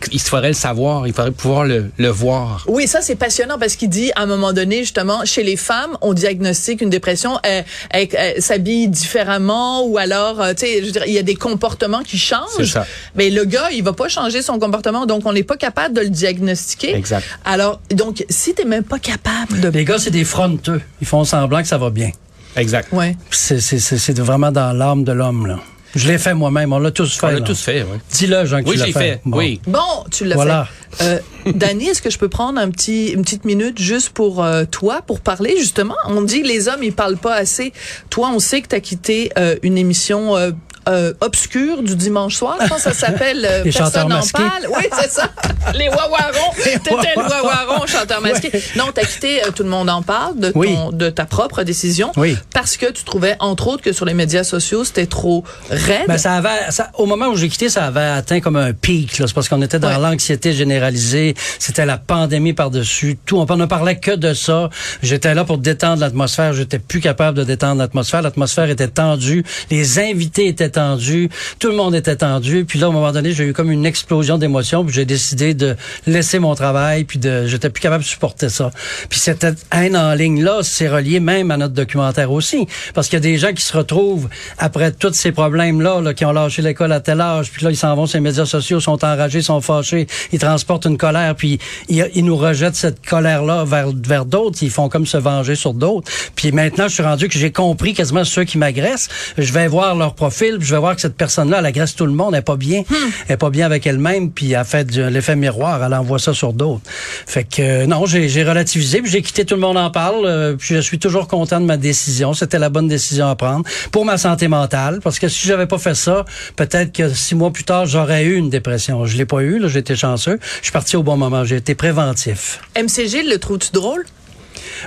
Qu'il 0.00 0.20
faudrait 0.20 0.48
le 0.48 0.54
savoir, 0.54 1.06
il 1.06 1.12
faudrait 1.12 1.30
pouvoir 1.32 1.64
le, 1.64 1.90
le 1.98 2.08
voir. 2.08 2.64
Oui, 2.68 2.86
ça 2.86 3.00
c'est 3.02 3.14
passionnant 3.16 3.58
parce 3.58 3.76
qu'il 3.76 3.88
dit 3.90 4.10
à 4.16 4.22
un 4.22 4.26
moment 4.26 4.52
donné 4.52 4.78
justement 4.80 5.24
chez 5.24 5.42
les 5.42 5.56
femmes 5.56 5.96
on 6.00 6.14
diagnostique 6.14 6.80
une 6.80 6.90
dépression, 6.90 7.38
elles, 7.42 7.64
elles- 7.90 8.08
elles 8.12 8.42
s'habillent 8.42 8.88
différemment 8.88 9.84
ou 9.86 9.98
alors 9.98 10.40
euh, 10.40 10.52
tu 10.54 10.66
sais 10.66 10.80
je 10.80 10.86
veux 10.86 10.92
dire 10.92 11.04
il 11.06 11.12
y 11.12 11.18
a 11.18 11.22
des 11.22 11.34
comportements 11.34 12.02
qui 12.02 12.18
C'est 12.18 12.34
changent. 12.34 12.72
ça. 12.72 12.86
Mais 13.14 13.30
le 13.30 13.44
gars 13.44 13.68
il 13.72 13.82
va 13.82 13.92
pas 13.92 14.08
changer 14.08 14.42
son 14.42 14.58
comportement 14.58 15.06
donc 15.06 15.22
on 15.26 15.32
n'est 15.32 15.42
pas 15.42 15.56
capable 15.56 15.94
de 15.94 16.00
le 16.02 16.10
diagnostiquer. 16.10 16.94
Exact. 16.94 17.24
Alors 17.44 17.80
donc 17.90 18.24
si 18.30 18.54
t'es 18.54 18.64
même 18.64 18.84
pas 18.84 18.98
capable 18.98 19.60
de 19.60 19.68
Les 19.68 19.84
gars, 19.84 19.98
c'est 19.98 20.10
des 20.10 20.24
fronteux. 20.24 20.80
Ils 21.00 21.06
font 21.06 21.24
semblant 21.24 21.60
que 21.60 21.68
ça 21.68 21.78
va 21.78 21.90
bien. 21.90 22.10
Exact. 22.56 22.88
ouais. 22.92 23.16
C'est, 23.30 23.60
c'est, 23.60 23.78
c'est, 23.78 23.98
c'est 23.98 24.18
vraiment 24.18 24.50
dans 24.50 24.72
l'âme 24.72 25.04
de 25.04 25.12
l'homme, 25.12 25.46
là. 25.46 25.58
Je 25.94 26.08
l'ai 26.08 26.18
fait 26.18 26.34
moi-même. 26.34 26.72
On 26.72 26.78
l'a 26.78 26.90
tous 26.90 27.16
fait. 27.18 27.26
On 27.26 27.30
l'a 27.30 27.40
tous 27.40 27.60
fait, 27.60 27.82
oui. 27.90 27.98
Dis-le, 28.12 28.44
Jean, 28.44 28.62
que 28.62 28.68
Oui, 28.68 28.74
tu 28.74 28.80
l'as 28.80 28.92
fait. 28.92 29.20
Bon. 29.24 29.38
Oui. 29.38 29.60
Bon, 29.66 30.04
tu 30.10 30.24
l'as 30.24 30.34
Voilà. 30.34 30.68
fait. 30.90 31.04
Euh, 31.04 31.18
Dani, 31.52 31.88
est-ce 31.88 32.02
que 32.02 32.10
je 32.10 32.18
peux 32.18 32.28
prendre 32.28 32.58
un 32.60 32.70
petit, 32.70 33.08
une 33.08 33.22
petite 33.22 33.44
minute 33.44 33.80
juste 33.80 34.10
pour 34.10 34.42
euh, 34.44 34.64
toi, 34.64 35.02
pour 35.06 35.20
parler? 35.20 35.56
Justement? 35.58 35.94
On 36.06 36.22
dit 36.22 36.42
que 36.42 36.48
les 36.48 36.68
hommes, 36.68 36.82
ils 36.82 36.92
parlent 36.92 37.16
pas 37.16 37.34
assez. 37.34 37.72
Toi, 38.10 38.30
on 38.34 38.38
sait 38.38 38.60
que 38.62 38.68
tu 38.68 38.74
as 38.76 38.80
quitté 38.80 39.30
euh, 39.38 39.56
une 39.62 39.78
émission 39.78 40.36
euh, 40.36 40.50
euh, 40.88 41.12
obscure 41.20 41.82
du 41.82 41.96
dimanche 41.96 42.36
soir. 42.36 42.58
Je 42.62 42.68
pense 42.68 42.84
que 42.84 42.92
ça 42.92 42.94
s'appelle 42.94 43.44
euh, 43.48 43.62
Les 43.64 43.72
chanteurs 43.72 44.06
Personne 44.06 44.40
n'en 44.42 44.48
parle. 44.48 44.66
Oui, 44.76 44.84
c'est 45.00 45.10
ça. 45.10 45.30
Les 45.74 45.88
wawarons. 45.88 46.52
T'étais 46.62 46.90
le 47.16 47.22
wawaron, 47.22 47.86
chanteur 47.86 48.20
masqué. 48.20 48.50
Non, 48.76 48.84
t'as 48.94 49.02
quitté 49.04 49.42
euh, 49.44 49.50
Tout 49.54 49.62
le 49.62 49.68
monde 49.68 49.88
en 49.90 50.02
parle 50.02 50.38
de, 50.38 50.50
ton, 50.50 50.58
Oui. 50.58 50.76
de 50.92 51.10
ta 51.10 51.24
propre 51.24 51.62
décision. 51.62 52.12
Oui. 52.16 52.36
Parce 52.54 52.76
que 52.76 52.90
tu 52.92 53.04
trouvais, 53.04 53.36
entre 53.40 53.66
autres, 53.68 53.82
que 53.82 53.92
sur 53.92 54.04
les 54.04 54.14
médias 54.14 54.44
sociaux, 54.44 54.84
c'était 54.84 55.06
trop 55.06 55.44
raide. 55.70 56.06
Ben, 56.08 56.18
ça 56.18 56.34
avait, 56.34 56.70
ça- 56.70 56.90
au 56.94 57.06
moment 57.06 57.26
où 57.28 57.36
j'ai 57.36 57.48
quitté, 57.48 57.68
ça 57.68 57.84
avait 57.86 58.00
atteint 58.00 58.40
comme 58.40 58.56
un 58.56 58.72
pic. 58.72 59.12
C'est 59.16 59.32
parce 59.34 59.48
qu'on 59.48 59.62
était 59.62 59.78
dans 59.78 59.88
Ouais. 59.88 59.98
l'anxiété 60.00 60.52
généralisée. 60.52 61.34
C'était 61.58 61.86
la 61.86 61.98
pandémie 61.98 62.52
par-dessus 62.52 63.18
tout. 63.24 63.38
On 63.38 63.56
ne 63.56 63.66
parlait 63.66 63.98
que 63.98 64.10
de 64.12 64.34
ça. 64.34 64.70
J'étais 65.02 65.34
là 65.34 65.44
pour 65.44 65.58
détendre 65.58 66.00
l'atmosphère. 66.00 66.52
J'étais 66.52 66.78
plus 66.78 67.00
capable 67.00 67.38
de 67.38 67.44
détendre 67.44 67.78
l'atmosphère. 67.78 68.22
L'atmosphère 68.22 68.68
était 68.70 68.88
tendue. 68.88 69.44
Les 69.70 69.98
invités 69.98 70.46
étaient 70.48 70.68
tendus. 70.70 71.28
Tout 71.58 71.68
le 71.68 71.74
monde 71.76 71.94
était 71.94 72.16
tendu. 72.16 72.64
Puis 72.64 72.78
là, 72.78 72.88
au 72.88 72.92
moment 72.92 73.12
donné, 73.12 73.32
j'ai 73.32 73.44
eu 73.44 73.52
comme 73.52 73.70
une 73.70 73.86
explosion 73.86 74.38
d'émotions. 74.38 74.84
Puis 74.84 74.94
j'ai 74.94 75.04
décidé 75.04 75.54
de 75.56 75.76
laisser 76.06 76.38
mon 76.38 76.54
travail. 76.54 77.04
Puis 77.04 77.18
de, 77.18 77.46
j'étais 77.46 77.70
plus 77.70 77.80
capable 77.80 78.04
de 78.04 78.08
supporter 78.08 78.48
ça. 78.48 78.70
Puis 79.08 79.18
cette 79.18 79.46
haine 79.72 79.96
en 79.96 80.14
ligne 80.14 80.42
là, 80.42 80.60
c'est 80.62 80.88
relié 80.88 81.20
même 81.20 81.50
à 81.50 81.56
notre 81.56 81.74
documentaire 81.74 82.30
aussi, 82.32 82.66
parce 82.94 83.08
qu'il 83.08 83.16
y 83.16 83.18
a 83.18 83.20
des 83.20 83.38
gens 83.38 83.52
qui 83.52 83.62
se 83.62 83.76
retrouvent 83.76 84.28
après 84.58 84.92
tous 84.92 85.12
ces 85.12 85.32
problèmes 85.32 85.80
là, 85.80 86.00
là 86.00 86.14
qui 86.14 86.24
ont 86.24 86.32
lâché 86.32 86.62
l'école 86.62 86.92
à 86.92 87.00
tel 87.00 87.20
âge, 87.20 87.50
puis 87.50 87.64
là 87.64 87.70
ils 87.70 87.76
s'en 87.76 87.94
vont 87.94 88.06
sur 88.06 88.18
les 88.18 88.22
médias 88.22 88.46
sociaux, 88.46 88.80
sont 88.80 89.04
enragés, 89.04 89.42
sont 89.42 89.60
fâchés, 89.60 90.06
ils 90.32 90.38
transportent 90.38 90.86
une 90.86 90.98
colère, 90.98 91.34
puis 91.34 91.58
ils, 91.88 92.08
ils 92.14 92.24
nous 92.24 92.36
rejettent 92.36 92.76
cette 92.76 93.04
colère 93.04 93.44
là 93.44 93.64
vers 93.64 93.88
vers 93.92 94.24
d'autres, 94.24 94.58
ils 94.62 94.70
font 94.70 94.88
comme 94.88 95.06
se 95.06 95.16
venger 95.16 95.54
sur 95.54 95.74
d'autres. 95.74 96.10
Puis 96.34 96.52
maintenant, 96.52 96.88
je 96.88 96.94
suis 96.94 97.02
rendu 97.02 97.28
que 97.28 97.38
j'ai 97.38 97.52
compris 97.52 97.94
quasiment 97.94 98.24
ceux 98.24 98.44
qui 98.44 98.58
m'agressent, 98.58 99.08
je 99.38 99.52
vais 99.52 99.68
voir 99.68 99.94
leur 99.94 100.14
profil, 100.14 100.58
puis 100.58 100.66
je 100.66 100.74
vais 100.74 100.80
voir 100.80 100.94
que 100.94 101.00
cette 101.00 101.16
personne 101.16 101.50
là, 101.50 101.58
elle 101.58 101.66
agresse 101.66 101.94
tout 101.94 102.06
le 102.06 102.12
monde, 102.12 102.34
elle 102.34 102.40
est 102.40 102.42
pas 102.42 102.56
bien, 102.56 102.82
elle 103.28 103.34
est 103.34 103.36
pas 103.36 103.50
bien 103.50 103.66
avec 103.66 103.86
elle-même, 103.86 104.30
puis 104.30 104.52
elle 104.52 104.64
fait 104.64 104.90
l'effet 104.96 105.36
elle 105.46 105.94
envoie 105.94 106.18
ça 106.18 106.32
sur 106.34 106.52
d'autres. 106.52 106.82
Fait 107.26 107.44
que 107.44 107.62
euh, 107.62 107.86
non, 107.86 108.06
j'ai 108.06 108.28
j'ai 108.28 108.44
relativisé, 108.44 109.02
puis 109.02 109.10
j'ai 109.10 109.22
quitté 109.22 109.44
tout 109.44 109.54
le 109.54 109.60
monde 109.60 109.76
en 109.76 109.90
parle, 109.90 110.24
euh, 110.24 110.54
puis 110.54 110.74
je 110.74 110.80
suis 110.80 110.98
toujours 110.98 111.28
content 111.28 111.60
de 111.60 111.66
ma 111.66 111.76
décision. 111.76 112.32
C'était 112.34 112.58
la 112.58 112.68
bonne 112.68 112.88
décision 112.88 113.28
à 113.28 113.36
prendre 113.36 113.64
pour 113.92 114.04
ma 114.04 114.18
santé 114.18 114.48
mentale, 114.48 115.00
parce 115.02 115.18
que 115.18 115.28
si 115.28 115.46
j'avais 115.46 115.66
pas 115.66 115.78
fait 115.78 115.94
ça, 115.94 116.24
peut-être 116.56 116.92
que 116.92 117.08
six 117.12 117.34
mois 117.34 117.52
plus 117.52 117.64
tard, 117.64 117.86
j'aurais 117.86 118.24
eu 118.24 118.36
une 118.36 118.50
dépression. 118.50 119.04
Je 119.06 119.16
l'ai 119.16 119.26
pas 119.26 119.40
eu, 119.42 119.58
là, 119.58 119.68
j'étais 119.68 119.96
chanceux. 119.96 120.38
Je 120.58 120.64
suis 120.64 120.72
parti 120.72 120.96
au 120.96 121.02
bon 121.02 121.16
moment, 121.16 121.44
j'ai 121.44 121.56
été 121.56 121.74
préventif. 121.74 122.60
MCG, 122.76 123.22
le 123.22 123.38
trouves-tu 123.38 123.70
drôle? 123.72 124.04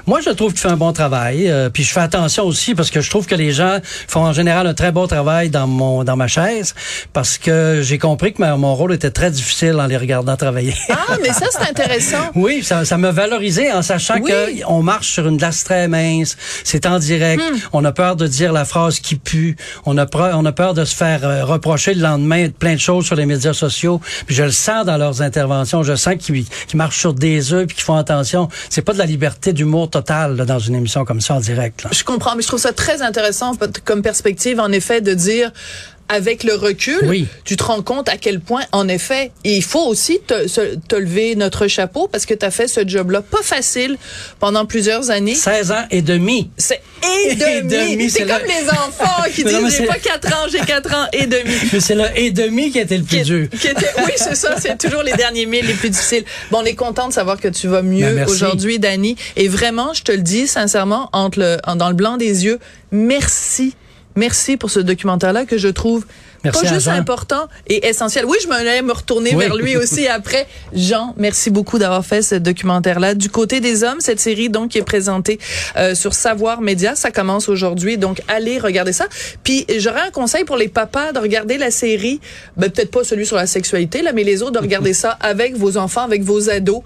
Moi, 0.07 0.19
je 0.25 0.29
trouve 0.31 0.51
que 0.53 0.57
tu 0.57 0.63
fais 0.63 0.69
un 0.69 0.77
bon 0.77 0.93
travail. 0.93 1.49
euh, 1.49 1.69
puis 1.69 1.83
je 1.83 1.91
fais 1.91 1.99
attention 1.99 2.43
aussi 2.45 2.75
parce 2.75 2.89
que 2.91 3.01
je 3.01 3.09
trouve 3.09 3.25
que 3.25 3.35
les 3.35 3.51
gens 3.51 3.79
font 4.07 4.21
en 4.25 4.33
général 4.33 4.67
un 4.67 4.73
très 4.73 4.91
bon 4.91 5.07
travail 5.07 5.49
dans 5.49 5.67
mon 5.67 6.03
dans 6.03 6.15
ma 6.15 6.27
chaise 6.27 6.75
parce 7.13 7.37
que 7.37 7.81
j'ai 7.83 7.97
compris 7.97 8.33
que 8.33 8.39
ma- 8.41 8.55
mon 8.57 8.75
rôle 8.75 8.93
était 8.93 9.11
très 9.11 9.31
difficile 9.31 9.75
en 9.79 9.87
les 9.87 9.97
regardant 9.97 10.35
travailler. 10.37 10.73
Ah, 10.89 11.17
mais 11.21 11.29
ça, 11.33 11.45
c'est 11.51 11.69
intéressant. 11.69 12.17
Oui, 12.35 12.63
ça, 12.63 12.85
ça 12.85 12.97
me 12.97 13.09
valorisait 13.09 13.71
en 13.71 13.81
sachant 13.81 14.15
Oui. 14.21 14.29
que 14.31 14.65
on 14.67 14.81
marche 14.81 15.09
sur 15.09 15.27
une 15.27 15.37
glace 15.37 15.63
très 15.63 15.87
mince, 15.87 16.37
c'est 16.63 16.85
en 16.85 16.99
direct, 16.99 17.41
Hmm. 17.41 17.57
on 17.73 17.85
a 17.85 17.91
peur 17.91 18.15
de 18.15 18.27
dire 18.27 18.51
la 18.53 18.65
phrase 18.65 18.99
qui 18.99 19.15
pue, 19.15 19.55
on 19.85 19.97
a 19.97 20.05
peur, 20.05 20.35
on 20.37 20.45
a 20.45 20.51
peur 20.51 20.73
de 20.73 20.83
se 20.85 20.95
faire 20.95 21.21
euh, 21.23 21.45
reprocher 21.45 21.93
le 21.93 22.01
lendemain 22.01 22.45
de 22.47 22.51
plein 22.51 22.73
de 22.73 22.79
choses 22.79 23.05
sur 23.05 23.15
les 23.15 23.25
médias 23.25 23.53
sociaux. 23.53 23.99
Puis 24.25 24.35
je 24.35 24.43
le 24.43 24.51
sens 24.51 24.85
dans 24.85 24.97
leurs 24.97 25.21
interventions, 25.21 25.83
je 25.83 25.95
sens 25.95 26.15
qu'ils 26.19 26.45
marchent 26.73 26.99
sur 26.99 27.13
des 27.13 27.53
œufs 27.53 27.65
puis 27.67 27.75
qu'ils 27.75 27.85
font 27.85 27.95
attention. 27.95 28.49
C'est 28.69 28.81
pas 28.81 28.93
de 28.93 28.97
la 28.97 29.05
liberté 29.05 29.53
d'humour 29.69 29.89
totale 29.89 30.35
là, 30.35 30.45
dans 30.45 30.59
une 30.59 30.75
émission 30.75 31.05
comme 31.05 31.21
ça 31.21 31.35
en 31.35 31.39
direct. 31.39 31.83
là. 31.83 31.91
Je 31.93 32.03
comprends, 32.03 32.35
mais 32.35 32.41
je 32.41 32.47
trouve 32.47 32.59
ça 32.59 32.73
très 32.73 33.01
intéressant 33.01 33.53
comme 33.85 34.01
perspective, 34.01 34.59
en 34.59 34.71
effet, 34.71 34.99
de 35.01 35.13
dire 35.13 35.51
avec 36.09 36.43
le 36.43 36.55
recul, 36.55 36.99
Oui. 37.03 37.27
tu 37.45 37.55
te 37.55 37.63
rends 37.63 37.81
compte 37.81 38.09
à 38.09 38.17
quel 38.17 38.39
point, 38.39 38.63
en 38.71 38.87
effet, 38.87 39.31
et 39.43 39.55
il 39.55 39.63
faut 39.63 39.85
aussi 39.85 40.19
te, 40.25 40.45
te 40.77 40.95
lever 40.95 41.35
notre 41.35 41.67
chapeau 41.67 42.07
parce 42.11 42.25
que 42.25 42.33
tu 42.33 42.45
as 42.45 42.51
fait 42.51 42.67
ce 42.67 42.81
job-là 42.87 43.21
pas 43.21 43.41
facile 43.43 43.97
pendant 44.39 44.65
plusieurs 44.65 45.11
années. 45.11 45.35
16 45.35 45.71
ans 45.71 45.85
et 45.91 46.01
demi. 46.01 46.49
C'est 46.57 46.81
et 47.29 47.35
demi. 47.61 48.09
c'est 48.09 48.21
comme 48.25 48.41
le- 48.41 48.47
les 48.47 48.69
enfants 48.69 49.23
qui 49.33 49.43
disent 49.45 49.77
j'ai 49.77 49.85
pas 49.85 49.99
4 49.99 50.27
ans, 50.33 50.47
j'ai 50.51 50.59
4 50.59 50.93
ans 50.93 51.05
et 51.13 51.27
demi. 51.27 51.53
Mais 51.73 51.79
c'est 51.79 51.95
le 51.95 52.05
et 52.15 52.31
demi 52.31 52.71
qui 52.71 52.79
a 52.79 52.81
été 52.81 52.97
le 52.97 53.03
plus 53.03 53.17
Qui, 53.17 53.23
dur. 53.23 53.47
qui 53.49 53.67
était, 53.67 53.85
oui, 53.99 54.11
c'est 54.17 54.35
ça, 54.35 54.55
c'est 54.59 54.77
toujours 54.77 55.03
les 55.03 55.13
derniers 55.13 55.45
mille 55.45 55.65
les 55.65 55.73
plus 55.73 55.89
difficiles. 55.89 56.25
Bon, 56.51 56.59
on 56.61 56.65
est 56.65 56.75
content 56.75 57.07
de 57.07 57.13
savoir 57.13 57.39
que 57.39 57.47
tu 57.47 57.67
vas 57.67 57.81
Ben, 57.81 57.89
mieux 57.91 58.13
merci. 58.13 58.33
aujourd'hui, 58.33 58.79
Dani. 58.79 59.15
Et 59.35 59.47
vraiment, 59.47 59.93
je 59.93 60.01
te 60.03 60.11
le 60.11 60.17
dis 60.23 60.47
sincèrement, 60.47 61.09
entre 61.13 61.39
le, 61.39 61.57
dans 61.75 61.87
le 61.89 61.93
blanc 61.95 62.17
des 62.17 62.45
yeux, 62.45 62.59
merci. 62.91 63.75
Merci 64.19 64.57
pour 64.57 64.69
ce 64.69 64.81
documentaire-là 64.81 65.45
que 65.45 65.57
je 65.57 65.69
trouve 65.69 66.05
Merci 66.43 66.61
pas 66.63 66.69
à 66.69 66.73
juste 66.73 66.85
Jean. 66.85 66.93
important 66.93 67.47
et 67.67 67.87
essentiel. 67.87 68.25
Oui, 68.25 68.37
je 68.41 68.47
me 68.47 68.53
allais 68.53 68.81
me 68.81 68.91
retourner 68.93 69.31
Oui. 69.35 69.45
vers 69.45 69.55
lui 69.55 69.75
aussi 69.77 70.07
après. 70.07 70.47
Jean, 70.73 71.13
merci 71.17 71.49
beaucoup 71.49 71.77
d'avoir 71.79 72.05
fait 72.05 72.21
ce 72.21 72.35
documentaire-là. 72.35 73.13
Du 73.15 73.29
côté 73.29 73.59
des 73.59 73.83
hommes, 73.83 73.99
cette 73.99 74.19
série 74.19 74.49
donc 74.49 74.69
qui 74.71 74.77
est 74.77 74.83
présentée 74.83 75.39
euh, 75.77 75.95
sur 75.95 76.13
Savoir 76.13 76.61
Média, 76.61 76.95
ça 76.95 77.11
commence 77.11 77.49
aujourd'hui. 77.49 77.97
Donc 77.97 78.21
allez 78.27 78.57
regarder 78.59 78.93
ça. 78.93 79.07
Puis 79.43 79.65
j'aurais 79.77 80.01
un 80.01 80.11
conseil 80.11 80.43
pour 80.43 80.57
les 80.57 80.67
papas 80.67 81.11
de 81.11 81.19
regarder 81.19 81.57
la 81.57 81.71
série, 81.71 82.19
ben, 82.57 82.69
peut-être 82.69 82.91
pas 82.91 83.03
celui 83.03 83.25
sur 83.25 83.35
la 83.35 83.47
sexualité 83.47 84.01
là, 84.01 84.11
mais 84.13 84.23
les 84.23 84.41
autres 84.41 84.53
de 84.53 84.59
regarder 84.59 84.93
ça 84.93 85.17
avec 85.21 85.55
vos 85.57 85.77
enfants, 85.77 86.03
avec 86.03 86.23
vos 86.23 86.49
ados, 86.49 86.81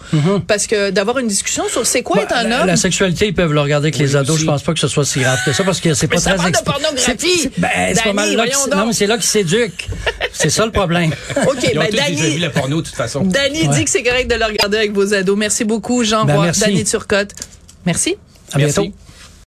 parce 0.47 0.67
que 0.67 0.89
d'avoir 0.91 1.19
une 1.19 1.27
discussion 1.27 1.63
sur 1.69 1.85
c'est 1.85 2.01
quoi 2.03 2.21
être 2.21 2.33
un 2.33 2.43
Mm-hmm. 2.43 2.49
la, 2.49 2.61
homme. 2.61 2.67
la 2.67 2.75
sexualité, 2.75 3.27
ils 3.27 3.33
peuvent 3.33 3.53
le 3.53 3.61
regarder 3.61 3.85
avec 3.87 3.97
les 3.97 4.15
ados. 4.15 4.31
aussi. 4.35 4.41
Je 4.41 4.45
pense 4.47 4.63
pas 4.63 4.73
que 4.73 4.79
ce 4.79 4.87
soit 4.87 5.05
si 5.05 5.19
grave 5.19 5.39
que 5.45 5.53
ça 5.53 5.63
parce 5.63 5.79
que 5.79 5.93
c'est 5.93 6.07
pas 6.07 6.17
ça 6.17 6.31
très 6.33 6.51
parle 6.51 6.51
de 6.51 6.57
pornographie. 6.71 7.03
C'est- 7.19 7.37
c'est- 7.43 7.51
Ben, 7.59 7.69
c'est 7.95 8.03
pas 8.03 8.13
mal 8.13 8.35
là. 8.35 8.45
Non, 8.75 8.87
mais 8.87 8.93
c'est 8.93 9.07
là 9.07 9.15
qu'ils 9.17 9.23
s'éduquent. 9.49 9.89
c'est 10.31 10.49
ça 10.49 10.65
le 10.65 10.71
problème. 10.71 11.11
Ok, 11.47 11.57
Ils 11.71 11.77
ont 11.77 11.81
ben 11.81 11.87
tous 11.89 11.91
déjà 11.97 12.05
vu 12.09 12.15
Dani, 12.15 12.37
le 12.39 12.49
porno, 12.51 12.81
de 12.81 12.85
toute 12.85 12.95
façon. 12.95 13.21
Dani 13.23 13.67
Ouais. 13.67 13.75
dit 13.75 13.83
que 13.85 13.89
c'est 13.89 14.03
correct 14.03 14.29
de 14.29 14.35
le 14.35 14.45
regarder 14.45 14.77
avec 14.77 14.91
vos 14.93 15.13
ados. 15.13 15.37
Merci 15.37 15.63
beaucoup, 15.65 16.03
Jean 16.03 16.25
Ben, 16.25 16.35
Roy, 16.35 16.45
merci. 16.45 16.61
Dani 16.61 16.83
Turcotte. 16.83 17.31
Merci. 17.85 18.17
À 18.53 18.57
Merci. 18.57 18.79
bientôt. 18.81 18.95